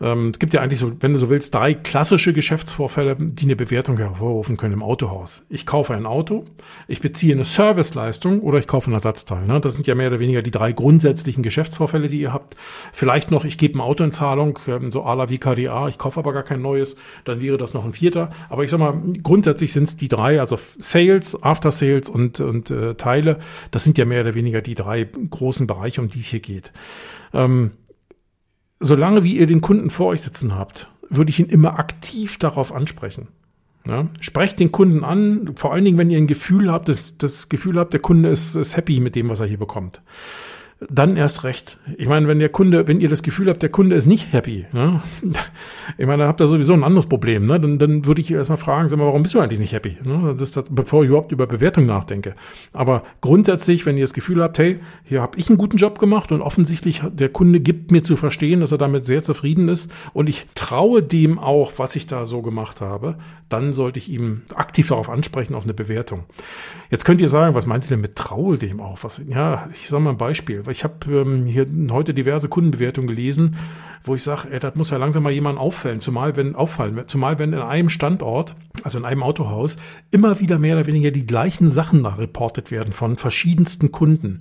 [0.05, 3.57] Ähm, es gibt ja eigentlich so, wenn du so willst, drei klassische Geschäftsvorfälle, die eine
[3.57, 5.47] Bewertung hervorrufen können im Autohaus.
[5.49, 6.45] Ich kaufe ein Auto,
[6.88, 9.47] ich beziehe eine Serviceleistung oder ich kaufe ein Ersatzteil.
[9.47, 9.62] Ne?
[9.62, 12.55] Das sind ja mehr oder weniger die drei grundsätzlichen Geschäftsvorfälle, die ihr habt.
[12.93, 15.97] Vielleicht noch, ich gebe ein Auto in Zahlung, ähm, so à la wie KDA, ich
[15.97, 18.29] kaufe aber gar kein neues, dann wäre das noch ein vierter.
[18.51, 22.71] Aber ich sag mal, grundsätzlich sind es die drei, also Sales, After Sales und, und
[22.71, 23.38] äh, Teile.
[23.71, 26.73] Das sind ja mehr oder weniger die drei großen Bereiche, um die es hier geht.
[27.33, 27.73] Ähm,
[28.85, 32.73] solange wie ihr den Kunden vor euch sitzen habt, würde ich ihn immer aktiv darauf
[32.73, 33.29] ansprechen.
[33.87, 37.51] Ja, sprecht den Kunden an, vor allen Dingen, wenn ihr ein Gefühl habt, das, das
[37.51, 40.01] Gefühl habt, der Kunde ist, ist happy mit dem, was er hier bekommt
[40.90, 41.79] dann erst recht.
[41.97, 44.66] Ich meine, wenn der Kunde, wenn ihr das Gefühl habt, der Kunde ist nicht happy,
[44.73, 45.03] ne?
[45.99, 47.61] ich meine, dann habt ihr sowieso ein anderes Problem, ne?
[47.61, 49.99] Dann, dann würde ich erstmal fragen, sag mal, warum bist du eigentlich nicht happy?
[50.03, 50.35] Ne?
[50.38, 52.35] Das das, bevor ich überhaupt über Bewertung nachdenke.
[52.73, 56.33] Aber grundsätzlich, wenn ihr das Gefühl habt, hey, hier habe ich einen guten Job gemacht
[56.33, 60.29] und offensichtlich der Kunde gibt mir zu verstehen, dass er damit sehr zufrieden ist und
[60.29, 63.16] ich traue dem auch, was ich da so gemacht habe,
[63.49, 66.25] dann sollte ich ihm aktiv darauf ansprechen, auf eine Bewertung.
[66.90, 68.99] Jetzt könnt ihr sagen, was meinst du denn mit traue dem auch?
[69.03, 70.62] Was, ja, ich sage mal ein Beispiel.
[70.75, 73.57] Ich habe ähm, hier heute diverse Kundenbewertungen gelesen,
[74.05, 77.55] wo ich sage, das muss ja langsam mal jemand auffallen, zumal wenn auffallen, zumal wenn
[77.55, 79.77] in einem Standort, also in einem Autohaus,
[80.11, 84.38] immer wieder mehr oder weniger die gleichen Sachen nach reportet werden von verschiedensten Kunden.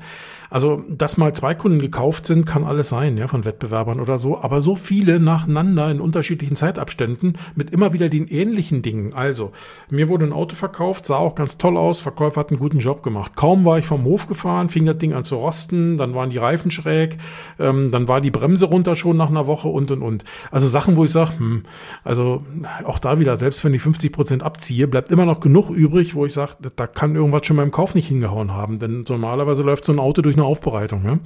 [0.50, 4.40] Also, dass mal zwei Kunden gekauft sind, kann alles sein, ja, von Wettbewerbern oder so,
[4.40, 9.14] aber so viele nacheinander in unterschiedlichen Zeitabständen mit immer wieder den ähnlichen Dingen.
[9.14, 9.52] Also,
[9.90, 13.02] mir wurde ein Auto verkauft, sah auch ganz toll aus, Verkäufer hat einen guten Job
[13.02, 13.36] gemacht.
[13.36, 16.38] Kaum war ich vom Hof gefahren, fing das Ding an zu rosten, dann waren die
[16.38, 17.18] Reifen schräg,
[17.58, 20.24] ähm, dann war die Bremse runter schon nach einer Woche und und und.
[20.52, 21.64] Also Sachen, wo ich sage, hm,
[22.04, 22.44] also
[22.84, 26.26] auch da wieder, selbst wenn ich 50 Prozent abziehe, bleibt immer noch genug übrig, wo
[26.26, 28.80] ich sage, da kann irgendwas schon beim Kauf nicht hingehauen haben.
[28.80, 31.06] Denn normalerweise läuft so ein Auto durch eine Aufbereitung.
[31.06, 31.20] Ja?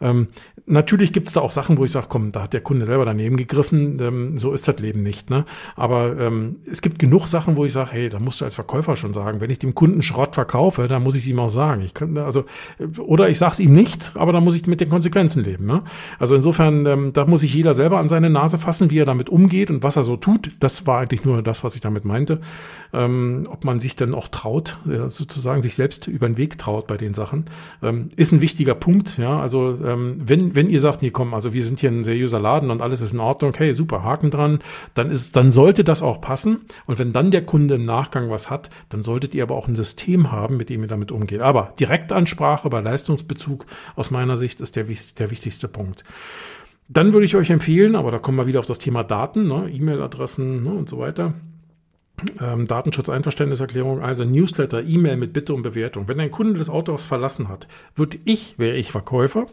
[0.00, 0.28] Ähm,
[0.66, 3.36] natürlich gibt's da auch Sachen, wo ich sage, komm, da hat der Kunde selber daneben
[3.36, 5.30] gegriffen, ähm, so ist das Leben nicht.
[5.30, 5.44] Ne?
[5.76, 8.96] Aber ähm, es gibt genug Sachen, wo ich sage, hey, da musst du als Verkäufer
[8.96, 11.82] schon sagen, wenn ich dem Kunden Schrott verkaufe, dann muss ich ihm auch sagen.
[11.82, 12.44] Ich kann, also,
[12.98, 15.66] oder ich sage es ihm nicht, aber dann muss ich mit den Konsequenzen leben.
[15.66, 15.82] Ne?
[16.18, 19.30] Also insofern, ähm, da muss sich jeder selber an seine Nase fassen, wie er damit
[19.30, 20.50] umgeht und was er so tut.
[20.60, 22.40] Das war eigentlich nur das, was ich damit meinte.
[22.92, 26.98] Ähm, ob man sich dann auch traut, sozusagen sich selbst über den Weg traut bei
[26.98, 27.46] den Sachen,
[27.82, 29.16] ähm, ist ein wichtiger Punkt.
[29.16, 32.38] Ja, also ähm, wenn wenn, ihr sagt, nee, komm, also wir sind hier ein seriöser
[32.38, 34.58] Laden und alles ist in Ordnung, okay, super, Haken dran,
[34.92, 36.66] dann ist, dann sollte das auch passen.
[36.84, 39.74] Und wenn dann der Kunde im Nachgang was hat, dann solltet ihr aber auch ein
[39.74, 41.40] System haben, mit dem ihr damit umgeht.
[41.40, 43.64] Aber Direktansprache bei Leistungsbezug
[43.96, 46.04] aus meiner Sicht ist der, der wichtigste Punkt.
[46.88, 49.70] Dann würde ich euch empfehlen, aber da kommen wir wieder auf das Thema Daten, ne,
[49.70, 51.34] E-Mail-Adressen ne, und so weiter
[52.40, 56.08] ähm, Datenschutzeinverständniserklärung, also Newsletter, E-Mail mit Bitte um Bewertung.
[56.08, 59.46] Wenn ein Kunde das Autohaus verlassen hat, würde ich, wäre ich Verkäufer,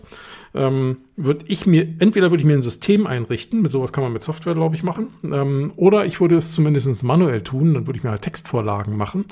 [0.54, 4.12] ähm, würde ich mir, entweder würde ich mir ein System einrichten, mit sowas kann man
[4.12, 7.98] mit Software, glaube ich, machen, ähm, oder ich würde es zumindest manuell tun, dann würde
[7.98, 9.26] ich mir halt Textvorlagen machen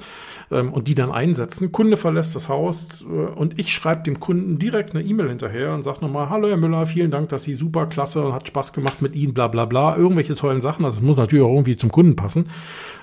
[0.52, 1.72] ähm, und die dann einsetzen.
[1.72, 5.84] Kunde verlässt das Haus äh, und ich schreibe dem Kunden direkt eine E-Mail hinterher und
[5.84, 9.02] sage nochmal, hallo Herr Müller, vielen Dank, dass Sie super, klasse und hat Spaß gemacht
[9.02, 11.92] mit Ihnen, bla bla bla, irgendwelche tollen Sachen, also es muss natürlich auch irgendwie zum
[11.92, 12.46] Kunden passen.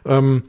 [0.04, 0.44] Ähm,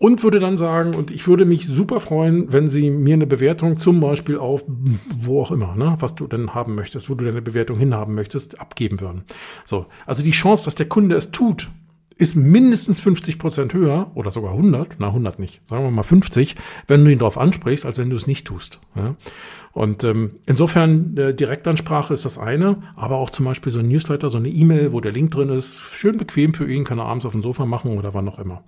[0.00, 3.76] und würde dann sagen, und ich würde mich super freuen, wenn Sie mir eine Bewertung
[3.76, 7.42] zum Beispiel auf wo auch immer, ne, was du denn haben möchtest, wo du deine
[7.42, 9.24] Bewertung hinhaben möchtest, abgeben würden.
[9.66, 11.68] So, also die Chance, dass der Kunde es tut,
[12.16, 16.54] ist mindestens 50 Prozent höher oder sogar 100, na 100 nicht, sagen wir mal 50,
[16.86, 18.80] wenn du ihn darauf ansprichst, als wenn du es nicht tust.
[18.94, 19.16] Ja?
[19.72, 24.28] Und ähm, insofern äh, Direktansprache ist das eine, aber auch zum Beispiel so ein Newsletter,
[24.28, 27.24] so eine E-Mail, wo der Link drin ist, schön bequem für ihn, kann er abends
[27.24, 28.64] auf dem Sofa machen oder wann auch immer.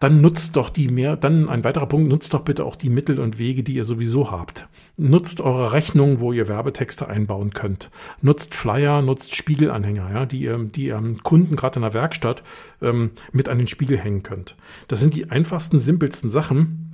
[0.00, 3.20] Dann nutzt doch die mehr, dann ein weiterer Punkt, nutzt doch bitte auch die Mittel
[3.20, 4.66] und Wege, die ihr sowieso habt.
[4.96, 7.90] Nutzt eure Rechnung, wo ihr Werbetexte einbauen könnt.
[8.20, 12.42] Nutzt Flyer, nutzt Spiegelanhänger, ja, die ihr, die ihr am Kunden gerade in der Werkstatt
[12.80, 14.56] ähm, mit an den Spiegel hängen könnt.
[14.88, 16.91] Das sind die einfachsten, simpelsten Sachen,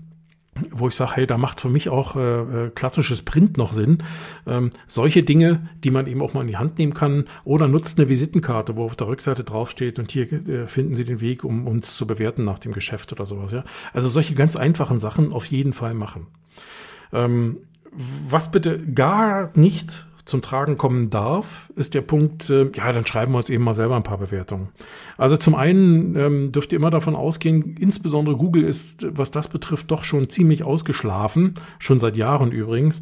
[0.70, 3.98] wo ich sage, hey, da macht für mich auch äh, äh, klassisches Print noch Sinn.
[4.46, 7.98] Ähm, solche Dinge, die man eben auch mal in die Hand nehmen kann oder nutzt
[7.98, 11.66] eine Visitenkarte, wo auf der Rückseite draufsteht und hier äh, finden Sie den Weg, um
[11.66, 13.52] uns zu bewerten nach dem Geschäft oder sowas.
[13.52, 16.26] Ja, also solche ganz einfachen Sachen auf jeden Fall machen.
[17.12, 17.58] Ähm,
[17.92, 23.32] was bitte gar nicht zum Tragen kommen darf, ist der Punkt, äh, ja, dann schreiben
[23.32, 24.68] wir uns eben mal selber ein paar Bewertungen.
[25.16, 29.90] Also zum einen ähm, dürft ihr immer davon ausgehen, insbesondere Google ist, was das betrifft,
[29.90, 33.00] doch schon ziemlich ausgeschlafen, schon seit Jahren übrigens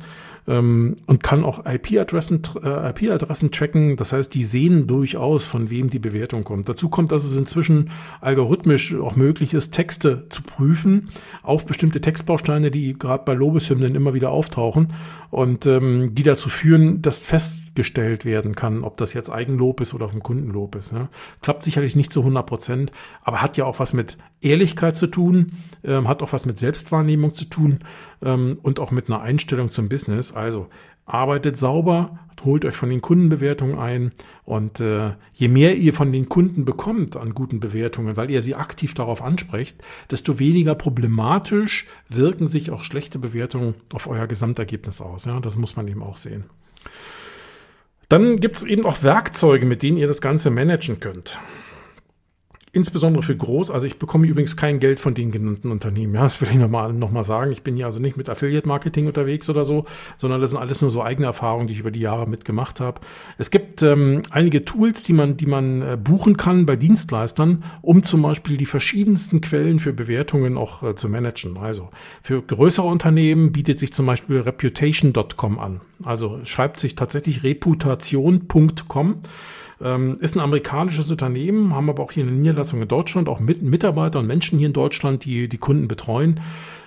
[0.48, 3.96] ähm, und kann auch IP-Adressen äh, IP-Adressen tracken.
[3.96, 6.68] Das heißt, die sehen durchaus, von wem die Bewertung kommt.
[6.68, 11.08] Dazu kommt, dass es inzwischen algorithmisch auch möglich ist, Texte zu prüfen
[11.42, 14.92] auf bestimmte Textbausteine, die gerade bei Lobeshymnen immer wieder auftauchen
[15.30, 19.94] und ähm, die dazu führen, dass das festgestellt werden kann, ob das jetzt Eigenlob ist
[19.94, 20.92] oder vom Kundenlob ist.
[20.92, 21.08] Ne?
[21.40, 25.52] Klappt sicherlich nicht zu 100 Prozent, aber hat ja auch was mit Ehrlichkeit zu tun,
[25.84, 27.80] ähm, hat auch was mit Selbstwahrnehmung zu tun
[28.22, 30.32] ähm, und auch mit einer Einstellung zum Business.
[30.32, 30.68] Also
[31.06, 34.12] arbeitet sauber, holt euch von den Kundenbewertungen ein
[34.44, 38.54] und äh, je mehr ihr von den Kunden bekommt an guten Bewertungen, weil ihr sie
[38.54, 45.24] aktiv darauf ansprecht, desto weniger problematisch wirken sich auch schlechte Bewertungen auf euer Gesamtergebnis aus.
[45.24, 46.44] Ja, das muss man eben auch sehen.
[48.08, 51.38] Dann gibt es eben auch Werkzeuge, mit denen ihr das Ganze managen könnt
[52.76, 56.14] insbesondere für groß, also ich bekomme übrigens kein Geld von den genannten Unternehmen.
[56.14, 57.50] Ja, das will ich nochmal noch mal sagen.
[57.50, 60.82] Ich bin hier also nicht mit Affiliate Marketing unterwegs oder so, sondern das sind alles
[60.82, 63.00] nur so eigene Erfahrungen, die ich über die Jahre mitgemacht habe.
[63.38, 68.02] Es gibt ähm, einige Tools, die man, die man äh, buchen kann bei Dienstleistern, um
[68.02, 71.56] zum Beispiel die verschiedensten Quellen für Bewertungen auch äh, zu managen.
[71.56, 71.88] Also
[72.22, 75.80] für größere Unternehmen bietet sich zum Beispiel Reputation.com an.
[76.04, 79.22] Also schreibt sich tatsächlich reputation.com.
[79.80, 83.62] Ähm, ist ein amerikanisches Unternehmen, haben aber auch hier eine Niederlassung in Deutschland, auch mit
[83.62, 86.40] Mitarbeiter und Menschen hier in Deutschland, die die Kunden betreuen.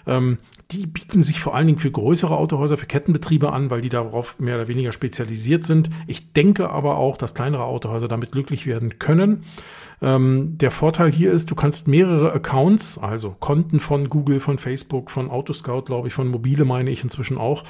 [0.07, 0.37] Ähm,
[0.71, 4.37] die bieten sich vor allen Dingen für größere Autohäuser, für Kettenbetriebe an, weil die darauf
[4.39, 5.89] mehr oder weniger spezialisiert sind.
[6.05, 9.43] Ich denke aber auch, dass kleinere Autohäuser damit glücklich werden können.
[10.01, 15.11] Ähm, der Vorteil hier ist, du kannst mehrere Accounts, also Konten von Google, von Facebook,
[15.11, 17.63] von Autoscout, glaube ich, von Mobile meine ich inzwischen auch,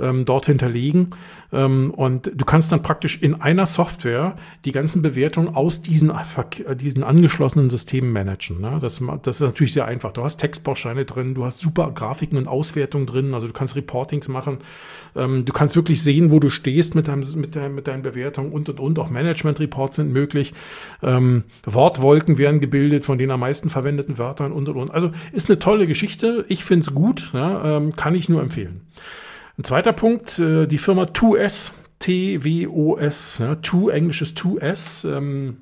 [0.00, 1.10] ähm, dort hinterlegen.
[1.52, 4.34] Ähm, und du kannst dann praktisch in einer Software
[4.64, 6.12] die ganzen Bewertungen aus diesen,
[6.80, 8.60] diesen angeschlossenen Systemen managen.
[8.60, 8.78] Ne?
[8.80, 10.12] Das, das ist natürlich sehr einfach.
[10.12, 14.28] Du hast Textbausteine drin, du hast super Grafiken und Auswertungen drin, also du kannst Reportings
[14.28, 14.58] machen.
[15.14, 18.52] Ähm, du kannst wirklich sehen, wo du stehst mit, deinem, mit, dein, mit deinen Bewertungen
[18.52, 18.98] und und und.
[18.98, 20.54] Auch Management-Reports sind möglich.
[21.02, 24.90] Ähm, Wortwolken werden gebildet von den am meisten verwendeten Wörtern und und und.
[24.90, 26.44] Also ist eine tolle Geschichte.
[26.48, 28.82] Ich finde es gut, ja, ähm, kann ich nur empfehlen.
[29.58, 35.16] Ein zweiter Punkt, äh, die Firma 2S, T-W-O-S, ja, 2 englisches 2S.
[35.16, 35.58] Ähm,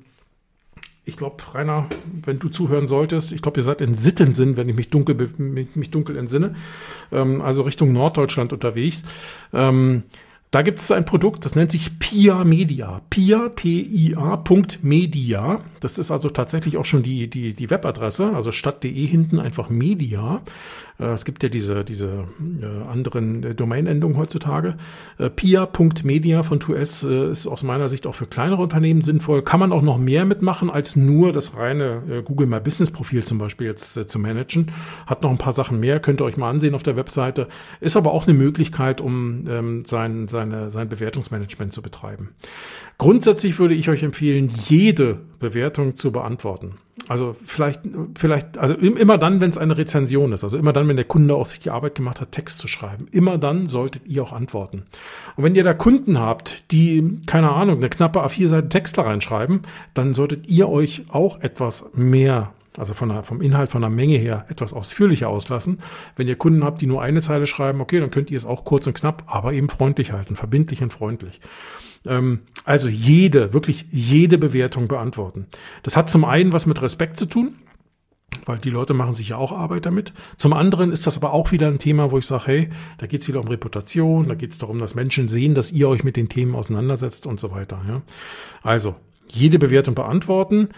[1.05, 1.87] ich glaube, Rainer,
[2.23, 5.91] wenn du zuhören solltest, ich glaube, ihr seid in Sittensinn, wenn ich mich dunkel, mich
[5.91, 6.55] dunkel entsinne,
[7.11, 9.03] ähm, also Richtung Norddeutschland unterwegs.
[9.53, 10.03] Ähm,
[10.55, 13.01] da gibt es ein Produkt, das nennt sich Pia Media.
[13.09, 14.41] Pia, P-I-A,
[14.83, 15.59] Media.
[15.81, 20.41] Das ist also tatsächlich auch schon die, die, die Webadresse, also statt.de hinten einfach Media.
[20.99, 22.25] Äh, es gibt ja diese, diese
[22.61, 24.75] äh, anderen äh, Domain-Endungen heutzutage.
[25.35, 29.43] Pia.media von 2S ist aus meiner Sicht auch für kleinere Unternehmen sinnvoll.
[29.43, 33.37] Kann man auch noch mehr mitmachen, als nur das reine Google My Business Profil zum
[33.37, 34.71] Beispiel jetzt zu managen.
[35.05, 37.47] Hat noch ein paar Sachen mehr, könnt ihr euch mal ansehen auf der Webseite.
[37.79, 42.29] Ist aber auch eine Möglichkeit, um ähm, sein, seine, sein Bewertungsmanagement zu betreiben.
[42.97, 46.75] Grundsätzlich würde ich euch empfehlen, jede Bewertung zu beantworten.
[47.07, 47.81] Also vielleicht,
[48.17, 51.35] vielleicht, also immer dann, wenn es eine Rezension ist, also immer dann, wenn der Kunde
[51.35, 54.85] auch sich die Arbeit gemacht hat, Text zu schreiben, immer dann solltet ihr auch antworten.
[55.35, 59.03] Und wenn ihr da Kunden habt, die, keine Ahnung, eine knappe A4 Seite Text da
[59.03, 59.61] reinschreiben,
[59.93, 64.17] dann solltet ihr euch auch etwas mehr also von der, vom Inhalt, von der Menge
[64.17, 65.79] her etwas ausführlicher auslassen.
[66.15, 68.65] Wenn ihr Kunden habt, die nur eine Zeile schreiben, okay, dann könnt ihr es auch
[68.65, 71.39] kurz und knapp, aber eben freundlich halten, verbindlich und freundlich.
[72.05, 75.47] Ähm, also jede, wirklich jede Bewertung beantworten.
[75.83, 77.55] Das hat zum einen was mit Respekt zu tun,
[78.45, 80.13] weil die Leute machen sich ja auch Arbeit damit.
[80.37, 83.21] Zum anderen ist das aber auch wieder ein Thema, wo ich sage, hey, da geht
[83.21, 86.17] es wieder um Reputation, da geht es darum, dass Menschen sehen, dass ihr euch mit
[86.17, 87.81] den Themen auseinandersetzt und so weiter.
[87.87, 88.01] Ja?
[88.61, 88.95] Also
[89.31, 90.69] jede Bewertung beantworten.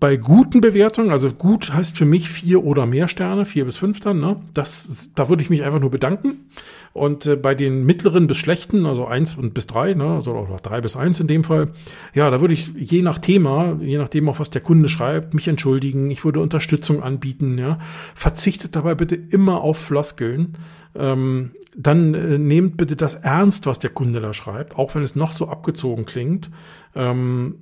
[0.00, 4.00] Bei guten Bewertungen, also gut heißt für mich vier oder mehr Sterne, vier bis fünf
[4.00, 4.40] dann, ne?
[4.54, 6.46] Das, da würde ich mich einfach nur bedanken.
[6.94, 10.56] Und äh, bei den mittleren bis schlechten, also eins und bis drei, ne, also oder
[10.62, 11.72] drei bis eins in dem Fall,
[12.14, 15.48] ja, da würde ich je nach Thema, je nachdem auch was der Kunde schreibt, mich
[15.48, 16.10] entschuldigen.
[16.10, 17.58] Ich würde Unterstützung anbieten.
[17.58, 17.78] Ja,
[18.14, 20.56] verzichtet dabei bitte immer auf Floskeln.
[20.94, 25.16] Ähm, dann äh, nehmt bitte das ernst, was der Kunde da schreibt, auch wenn es
[25.16, 26.50] noch so abgezogen klingt.
[26.94, 27.56] Ähm,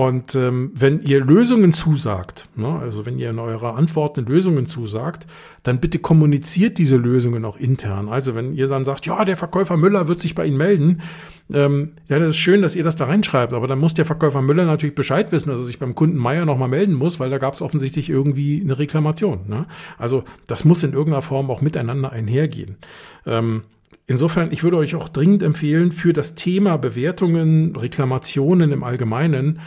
[0.00, 5.26] und ähm, wenn ihr Lösungen zusagt, ne, also wenn ihr in eurer Antworten Lösungen zusagt,
[5.62, 8.08] dann bitte kommuniziert diese Lösungen auch intern.
[8.08, 11.02] Also wenn ihr dann sagt, ja, der Verkäufer Müller wird sich bei Ihnen melden,
[11.52, 14.40] ähm, ja, das ist schön, dass ihr das da reinschreibt, aber dann muss der Verkäufer
[14.40, 17.36] Müller natürlich Bescheid wissen, dass er sich beim Kunden Meier nochmal melden muss, weil da
[17.36, 19.40] gab es offensichtlich irgendwie eine Reklamation.
[19.48, 19.66] Ne?
[19.98, 22.76] Also das muss in irgendeiner Form auch miteinander einhergehen.
[23.26, 23.64] Ähm,
[24.10, 29.60] Insofern, ich würde euch auch dringend empfehlen, für das Thema Bewertungen, Reklamationen im Allgemeinen,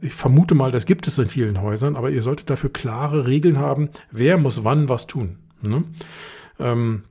[0.00, 3.58] ich vermute mal, das gibt es in vielen Häusern, aber ihr solltet dafür klare Regeln
[3.58, 5.38] haben, wer muss wann was tun.
[5.62, 5.84] Ne?
[6.58, 7.04] Ähm,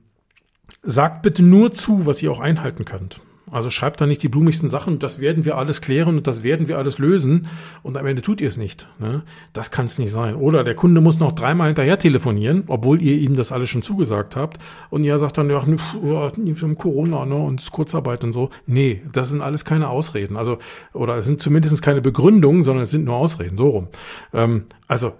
[0.82, 3.20] sagt bitte nur zu, was ihr auch einhalten könnt.
[3.50, 6.68] Also schreibt da nicht die blumigsten Sachen, das werden wir alles klären und das werden
[6.68, 7.48] wir alles lösen
[7.82, 8.88] und am Ende tut ihr es nicht.
[8.98, 9.22] Ne?
[9.52, 10.34] Das kann es nicht sein.
[10.34, 14.36] Oder der Kunde muss noch dreimal hinterher telefonieren, obwohl ihr ihm das alles schon zugesagt
[14.36, 14.58] habt
[14.90, 18.50] und ihr sagt dann, ja, haben Corona ne, und Kurzarbeit und so.
[18.66, 20.36] Nee, das sind alles keine Ausreden.
[20.36, 20.58] Also,
[20.92, 23.88] oder es sind zumindest keine Begründungen, sondern es sind nur Ausreden, so rum.
[24.32, 25.12] Ähm, also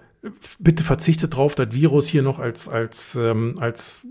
[0.59, 4.05] bitte verzichtet drauf, das Virus hier noch als, als, ähm, als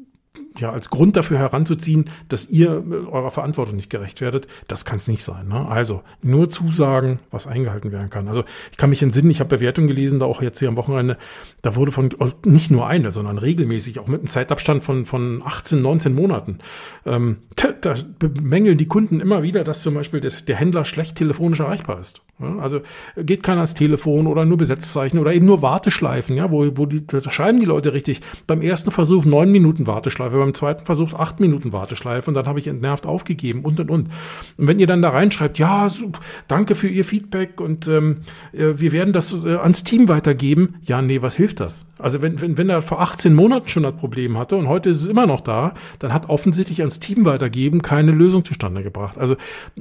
[0.61, 4.99] ja, als Grund dafür heranzuziehen, dass ihr äh, eurer Verantwortung nicht gerecht werdet, das kann
[4.99, 5.49] es nicht sein.
[5.49, 5.67] Ne?
[5.69, 8.29] Also nur Zusagen, was eingehalten werden kann.
[8.29, 11.17] Also ich kann mich entsinnen, ich habe Bewertungen gelesen, da auch jetzt hier am Wochenende,
[11.63, 12.11] da wurde von
[12.45, 16.59] nicht nur eine, sondern regelmäßig, auch mit einem Zeitabstand von, von 18, 19 Monaten,
[17.07, 17.39] ähm,
[17.81, 22.01] da bemängeln die Kunden immer wieder, dass zum Beispiel das, der Händler schlecht telefonisch erreichbar
[22.01, 22.23] ist.
[22.39, 22.59] Ja?
[22.59, 22.81] Also
[23.17, 27.07] geht keiner ans Telefon oder nur Besetzzeichen oder eben nur Warteschleifen, ja, wo, wo die,
[27.07, 28.21] da schreiben die Leute richtig.
[28.47, 32.59] Beim ersten Versuch neun Minuten Warteschleife, beim zweiten Versuch acht Minuten Warteschleife und dann habe
[32.59, 34.09] ich entnervt aufgegeben und und und.
[34.57, 36.13] Und wenn ihr dann da reinschreibt, ja, so,
[36.49, 38.19] danke für Ihr Feedback und ähm,
[38.53, 41.87] äh, wir werden das äh, ans Team weitergeben, ja, nee, was hilft das?
[41.99, 45.03] Also wenn, wenn, wenn er vor 18 Monaten schon das Problem hatte und heute ist
[45.03, 49.19] es immer noch da, dann hat offensichtlich ans Team weitergeben keine Lösung zustande gebracht.
[49.19, 49.37] Also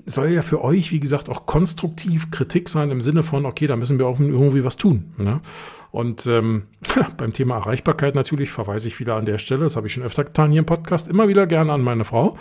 [0.06, 3.76] soll ja für euch, wie gesagt, auch konstruktiv Kritik sein im Sinne von, okay, da
[3.76, 5.14] müssen wir auch irgendwie was tun.
[5.18, 5.42] Ne?
[5.92, 6.64] Und ähm,
[7.18, 10.24] beim Thema Erreichbarkeit natürlich verweise ich wieder an der Stelle, das habe ich schon öfter
[10.24, 12.38] getan hier im Podcast, immer wieder gerne an meine Frau,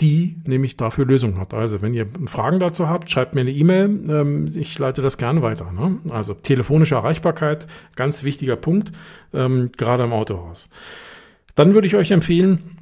[0.00, 1.54] die nämlich dafür Lösungen hat.
[1.54, 5.42] Also wenn ihr Fragen dazu habt, schreibt mir eine E-Mail, ähm, ich leite das gerne
[5.42, 5.72] weiter.
[5.72, 5.98] Ne?
[6.10, 7.66] Also telefonische Erreichbarkeit,
[7.96, 8.92] ganz wichtiger Punkt,
[9.34, 10.68] ähm, gerade im Autohaus.
[11.54, 12.75] Dann würde ich euch empfehlen,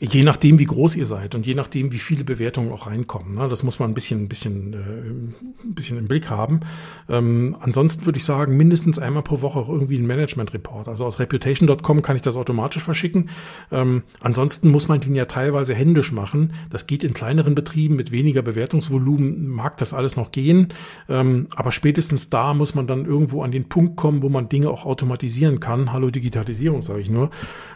[0.00, 3.34] Je nachdem, wie groß ihr seid und je nachdem, wie viele Bewertungen auch reinkommen.
[3.34, 3.48] Ne?
[3.48, 6.60] Das muss man ein bisschen, ein bisschen, äh, ein bisschen im Blick haben.
[7.08, 10.88] Ähm, ansonsten würde ich sagen, mindestens einmal pro Woche auch irgendwie ein Management-Report.
[10.88, 13.30] Also aus Reputation.com kann ich das automatisch verschicken.
[13.70, 16.54] Ähm, ansonsten muss man den ja teilweise händisch machen.
[16.70, 20.68] Das geht in kleineren Betrieben mit weniger Bewertungsvolumen, mag das alles noch gehen.
[21.08, 24.70] Ähm, aber spätestens da muss man dann irgendwo an den Punkt kommen, wo man Dinge
[24.70, 25.92] auch automatisieren kann.
[25.92, 27.30] Hallo Digitalisierung, sage ich nur.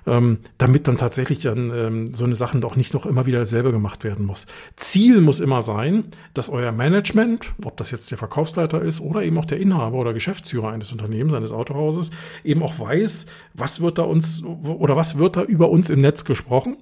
[0.05, 3.39] Ähm, damit dann tatsächlich dann äh, ähm, so eine Sachen doch nicht noch immer wieder
[3.39, 4.47] dasselbe gemacht werden muss.
[4.77, 9.39] Ziel muss immer sein, dass euer Management, ob das jetzt der Verkaufsleiter ist oder eben
[9.39, 12.11] auch der Inhaber oder Geschäftsführer eines Unternehmens, eines Autohauses,
[12.45, 16.25] eben auch weiß, was wird da uns oder was wird da über uns im Netz
[16.25, 16.79] gesprochen.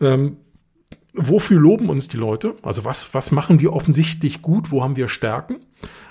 [0.00, 0.36] Ähm,
[1.14, 2.56] wofür loben uns die Leute?
[2.62, 4.70] Also was, was machen wir offensichtlich gut?
[4.70, 5.60] Wo haben wir Stärken?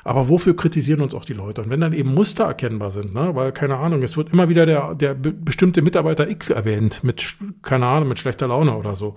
[0.04, 1.62] Aber wofür kritisieren uns auch die Leute?
[1.62, 4.66] Und wenn dann eben Muster erkennbar sind, ne, weil keine Ahnung, es wird immer wieder
[4.66, 9.16] der, der bestimmte Mitarbeiter X erwähnt mit, keine Ahnung, mit schlechter Laune oder so.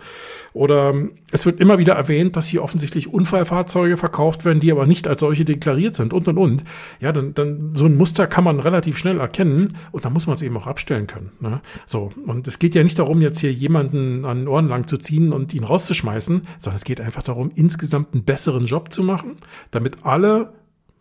[0.52, 4.86] Oder ähm, es wird immer wieder erwähnt, dass hier offensichtlich Unfallfahrzeuge verkauft werden, die aber
[4.86, 6.64] nicht als solche deklariert sind und und und.
[7.00, 10.34] Ja, dann, dann so ein Muster kann man relativ schnell erkennen und da muss man
[10.34, 11.32] es eben auch abstellen können.
[11.40, 11.60] Ne?
[11.86, 14.96] So, und es geht ja nicht darum, jetzt hier jemanden an den Ohren lang zu
[14.98, 19.38] ziehen und ihn rauszuschmeißen, sondern es geht einfach darum, insgesamt einen besseren Job zu machen,
[19.70, 20.52] damit alle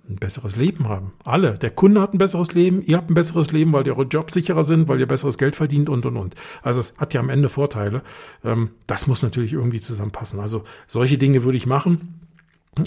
[0.09, 1.13] ein besseres Leben haben.
[1.23, 1.53] Alle.
[1.57, 4.63] Der Kunde hat ein besseres Leben, ihr habt ein besseres Leben, weil eure Jobs sicherer
[4.63, 6.35] sind, weil ihr besseres Geld verdient und und und.
[6.61, 8.01] Also es hat ja am Ende Vorteile.
[8.43, 10.39] Ähm, das muss natürlich irgendwie zusammenpassen.
[10.39, 12.19] Also solche Dinge würde ich machen.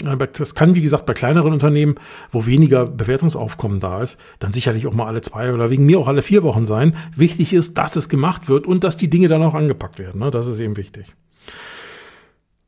[0.05, 1.95] Aber das kann, wie gesagt, bei kleineren Unternehmen,
[2.29, 6.09] wo weniger Bewertungsaufkommen da ist, dann sicherlich auch mal alle zwei oder wegen mir auch
[6.09, 6.95] alle vier Wochen sein.
[7.15, 10.19] Wichtig ist, dass es gemacht wird und dass die Dinge dann auch angepackt werden.
[10.19, 10.29] Ne?
[10.29, 11.15] Das ist eben wichtig.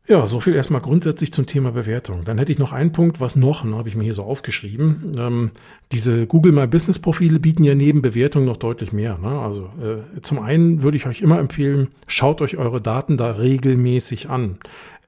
[0.10, 2.24] Ja, so viel erstmal grundsätzlich zum Thema Bewertung.
[2.24, 5.12] Dann hätte ich noch einen Punkt, was noch, ne, habe ich mir hier so aufgeschrieben.
[5.16, 5.52] Ähm,
[5.92, 9.20] diese Google My Business Profile bieten ja neben Bewertung noch deutlich mehr.
[9.20, 9.30] Ne?
[9.30, 14.32] Also äh, zum einen würde ich euch immer empfehlen, schaut euch eure Daten da regelmäßig
[14.32, 14.58] an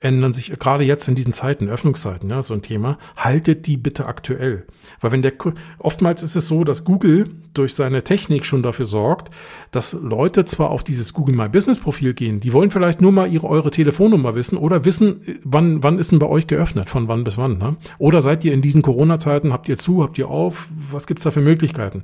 [0.01, 4.07] ändern sich gerade jetzt in diesen Zeiten, Öffnungszeiten, ja, so ein Thema, haltet die bitte
[4.07, 4.65] aktuell.
[4.99, 5.33] Weil wenn der,
[5.77, 9.33] oftmals ist es so, dass Google durch seine Technik schon dafür sorgt,
[9.69, 13.31] dass Leute zwar auf dieses Google My Business Profil gehen, die wollen vielleicht nur mal
[13.31, 17.23] ihre, eure Telefonnummer wissen oder wissen, wann, wann ist denn bei euch geöffnet, von wann
[17.23, 17.75] bis wann, ne?
[17.99, 21.31] Oder seid ihr in diesen Corona-Zeiten, habt ihr zu, habt ihr auf, was gibt's da
[21.31, 22.03] für Möglichkeiten?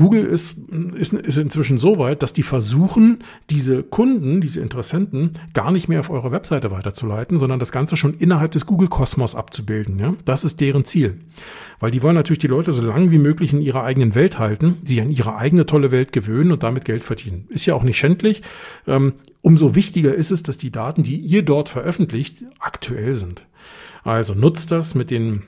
[0.00, 0.56] Google ist,
[0.94, 3.18] ist, ist inzwischen so weit, dass die versuchen,
[3.50, 8.14] diese Kunden, diese Interessenten gar nicht mehr auf eure Webseite weiterzuleiten, sondern das Ganze schon
[8.14, 9.98] innerhalb des Google-Kosmos abzubilden.
[9.98, 10.14] Ja?
[10.24, 11.20] Das ist deren Ziel.
[11.80, 14.78] Weil die wollen natürlich die Leute so lange wie möglich in ihrer eigenen Welt halten,
[14.84, 17.44] sie an ihre eigene tolle Welt gewöhnen und damit Geld verdienen.
[17.50, 18.40] Ist ja auch nicht schändlich.
[18.86, 23.44] Ähm, umso wichtiger ist es, dass die Daten, die ihr dort veröffentlicht, aktuell sind.
[24.02, 25.42] Also nutzt das mit den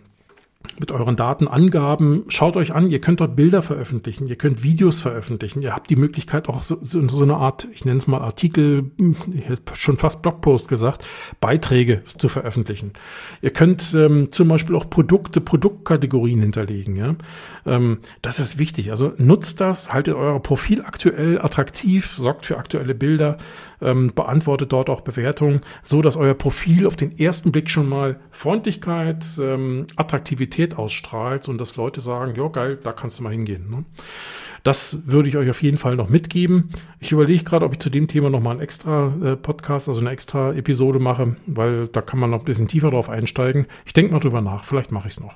[0.78, 2.24] mit euren Datenangaben.
[2.28, 5.96] Schaut euch an, ihr könnt dort Bilder veröffentlichen, ihr könnt Videos veröffentlichen, ihr habt die
[5.96, 8.90] Möglichkeit auch so, so, so eine Art, ich nenne es mal Artikel,
[9.32, 11.04] ich hätte schon fast Blogpost gesagt,
[11.40, 12.92] Beiträge zu veröffentlichen.
[13.40, 16.96] Ihr könnt ähm, zum Beispiel auch Produkte, Produktkategorien hinterlegen.
[16.96, 17.14] Ja?
[17.66, 18.90] Ähm, das ist wichtig.
[18.90, 23.38] Also nutzt das, haltet euer Profil aktuell attraktiv, sorgt für aktuelle Bilder,
[23.82, 28.20] ähm, beantwortet dort auch Bewertungen, so dass euer Profil auf den ersten Blick schon mal
[28.30, 33.70] Freundlichkeit, ähm, Attraktivität ausstrahlt und dass Leute sagen, ja geil, da kannst du mal hingehen.
[33.70, 33.84] Ne?
[34.62, 36.68] Das würde ich euch auf jeden Fall noch mitgeben.
[37.00, 40.00] Ich überlege gerade, ob ich zu dem Thema noch mal einen extra äh, Podcast, also
[40.00, 43.66] eine extra Episode mache, weil da kann man noch ein bisschen tiefer drauf einsteigen.
[43.84, 45.34] Ich denke mal drüber nach, vielleicht mache ich es noch.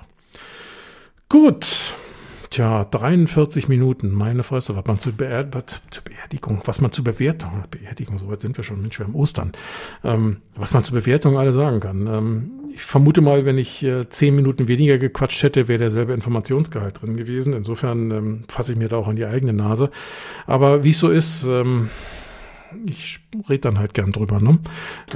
[1.29, 1.95] Gut.
[2.51, 7.03] Tja, 43 Minuten, meine Fresse, was man zu, Beer was, zu Beerdigung, was man zu
[7.03, 9.53] Bewertung, Beerdigung, so weit sind wir schon, Mensch, wir haben Ostern,
[10.05, 12.07] ähm, was man zu Bewertung alle sagen kann.
[12.07, 17.01] Ähm, ich vermute mal, wenn ich äh, zehn Minuten weniger gequatscht hätte, wäre derselbe Informationsgehalt
[17.01, 17.53] drin gewesen.
[17.53, 19.91] Insofern ähm, fasse ich mir da auch an die eigene Nase.
[20.47, 21.89] Aber wie es so ist, ähm,
[22.85, 24.41] ich rede dann halt gern drüber.
[24.41, 24.59] Ne?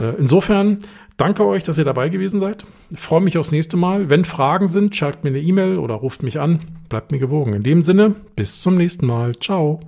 [0.00, 0.78] Äh, insofern
[1.20, 2.64] danke euch, dass ihr dabei gewesen seid.
[2.90, 4.08] Ich freue mich aufs nächste Mal.
[4.08, 6.60] Wenn Fragen sind, schreibt mir eine E-Mail oder ruft mich an.
[6.88, 7.52] Bleibt mir gewogen.
[7.52, 9.36] In dem Sinne, bis zum nächsten Mal.
[9.38, 9.80] Ciao.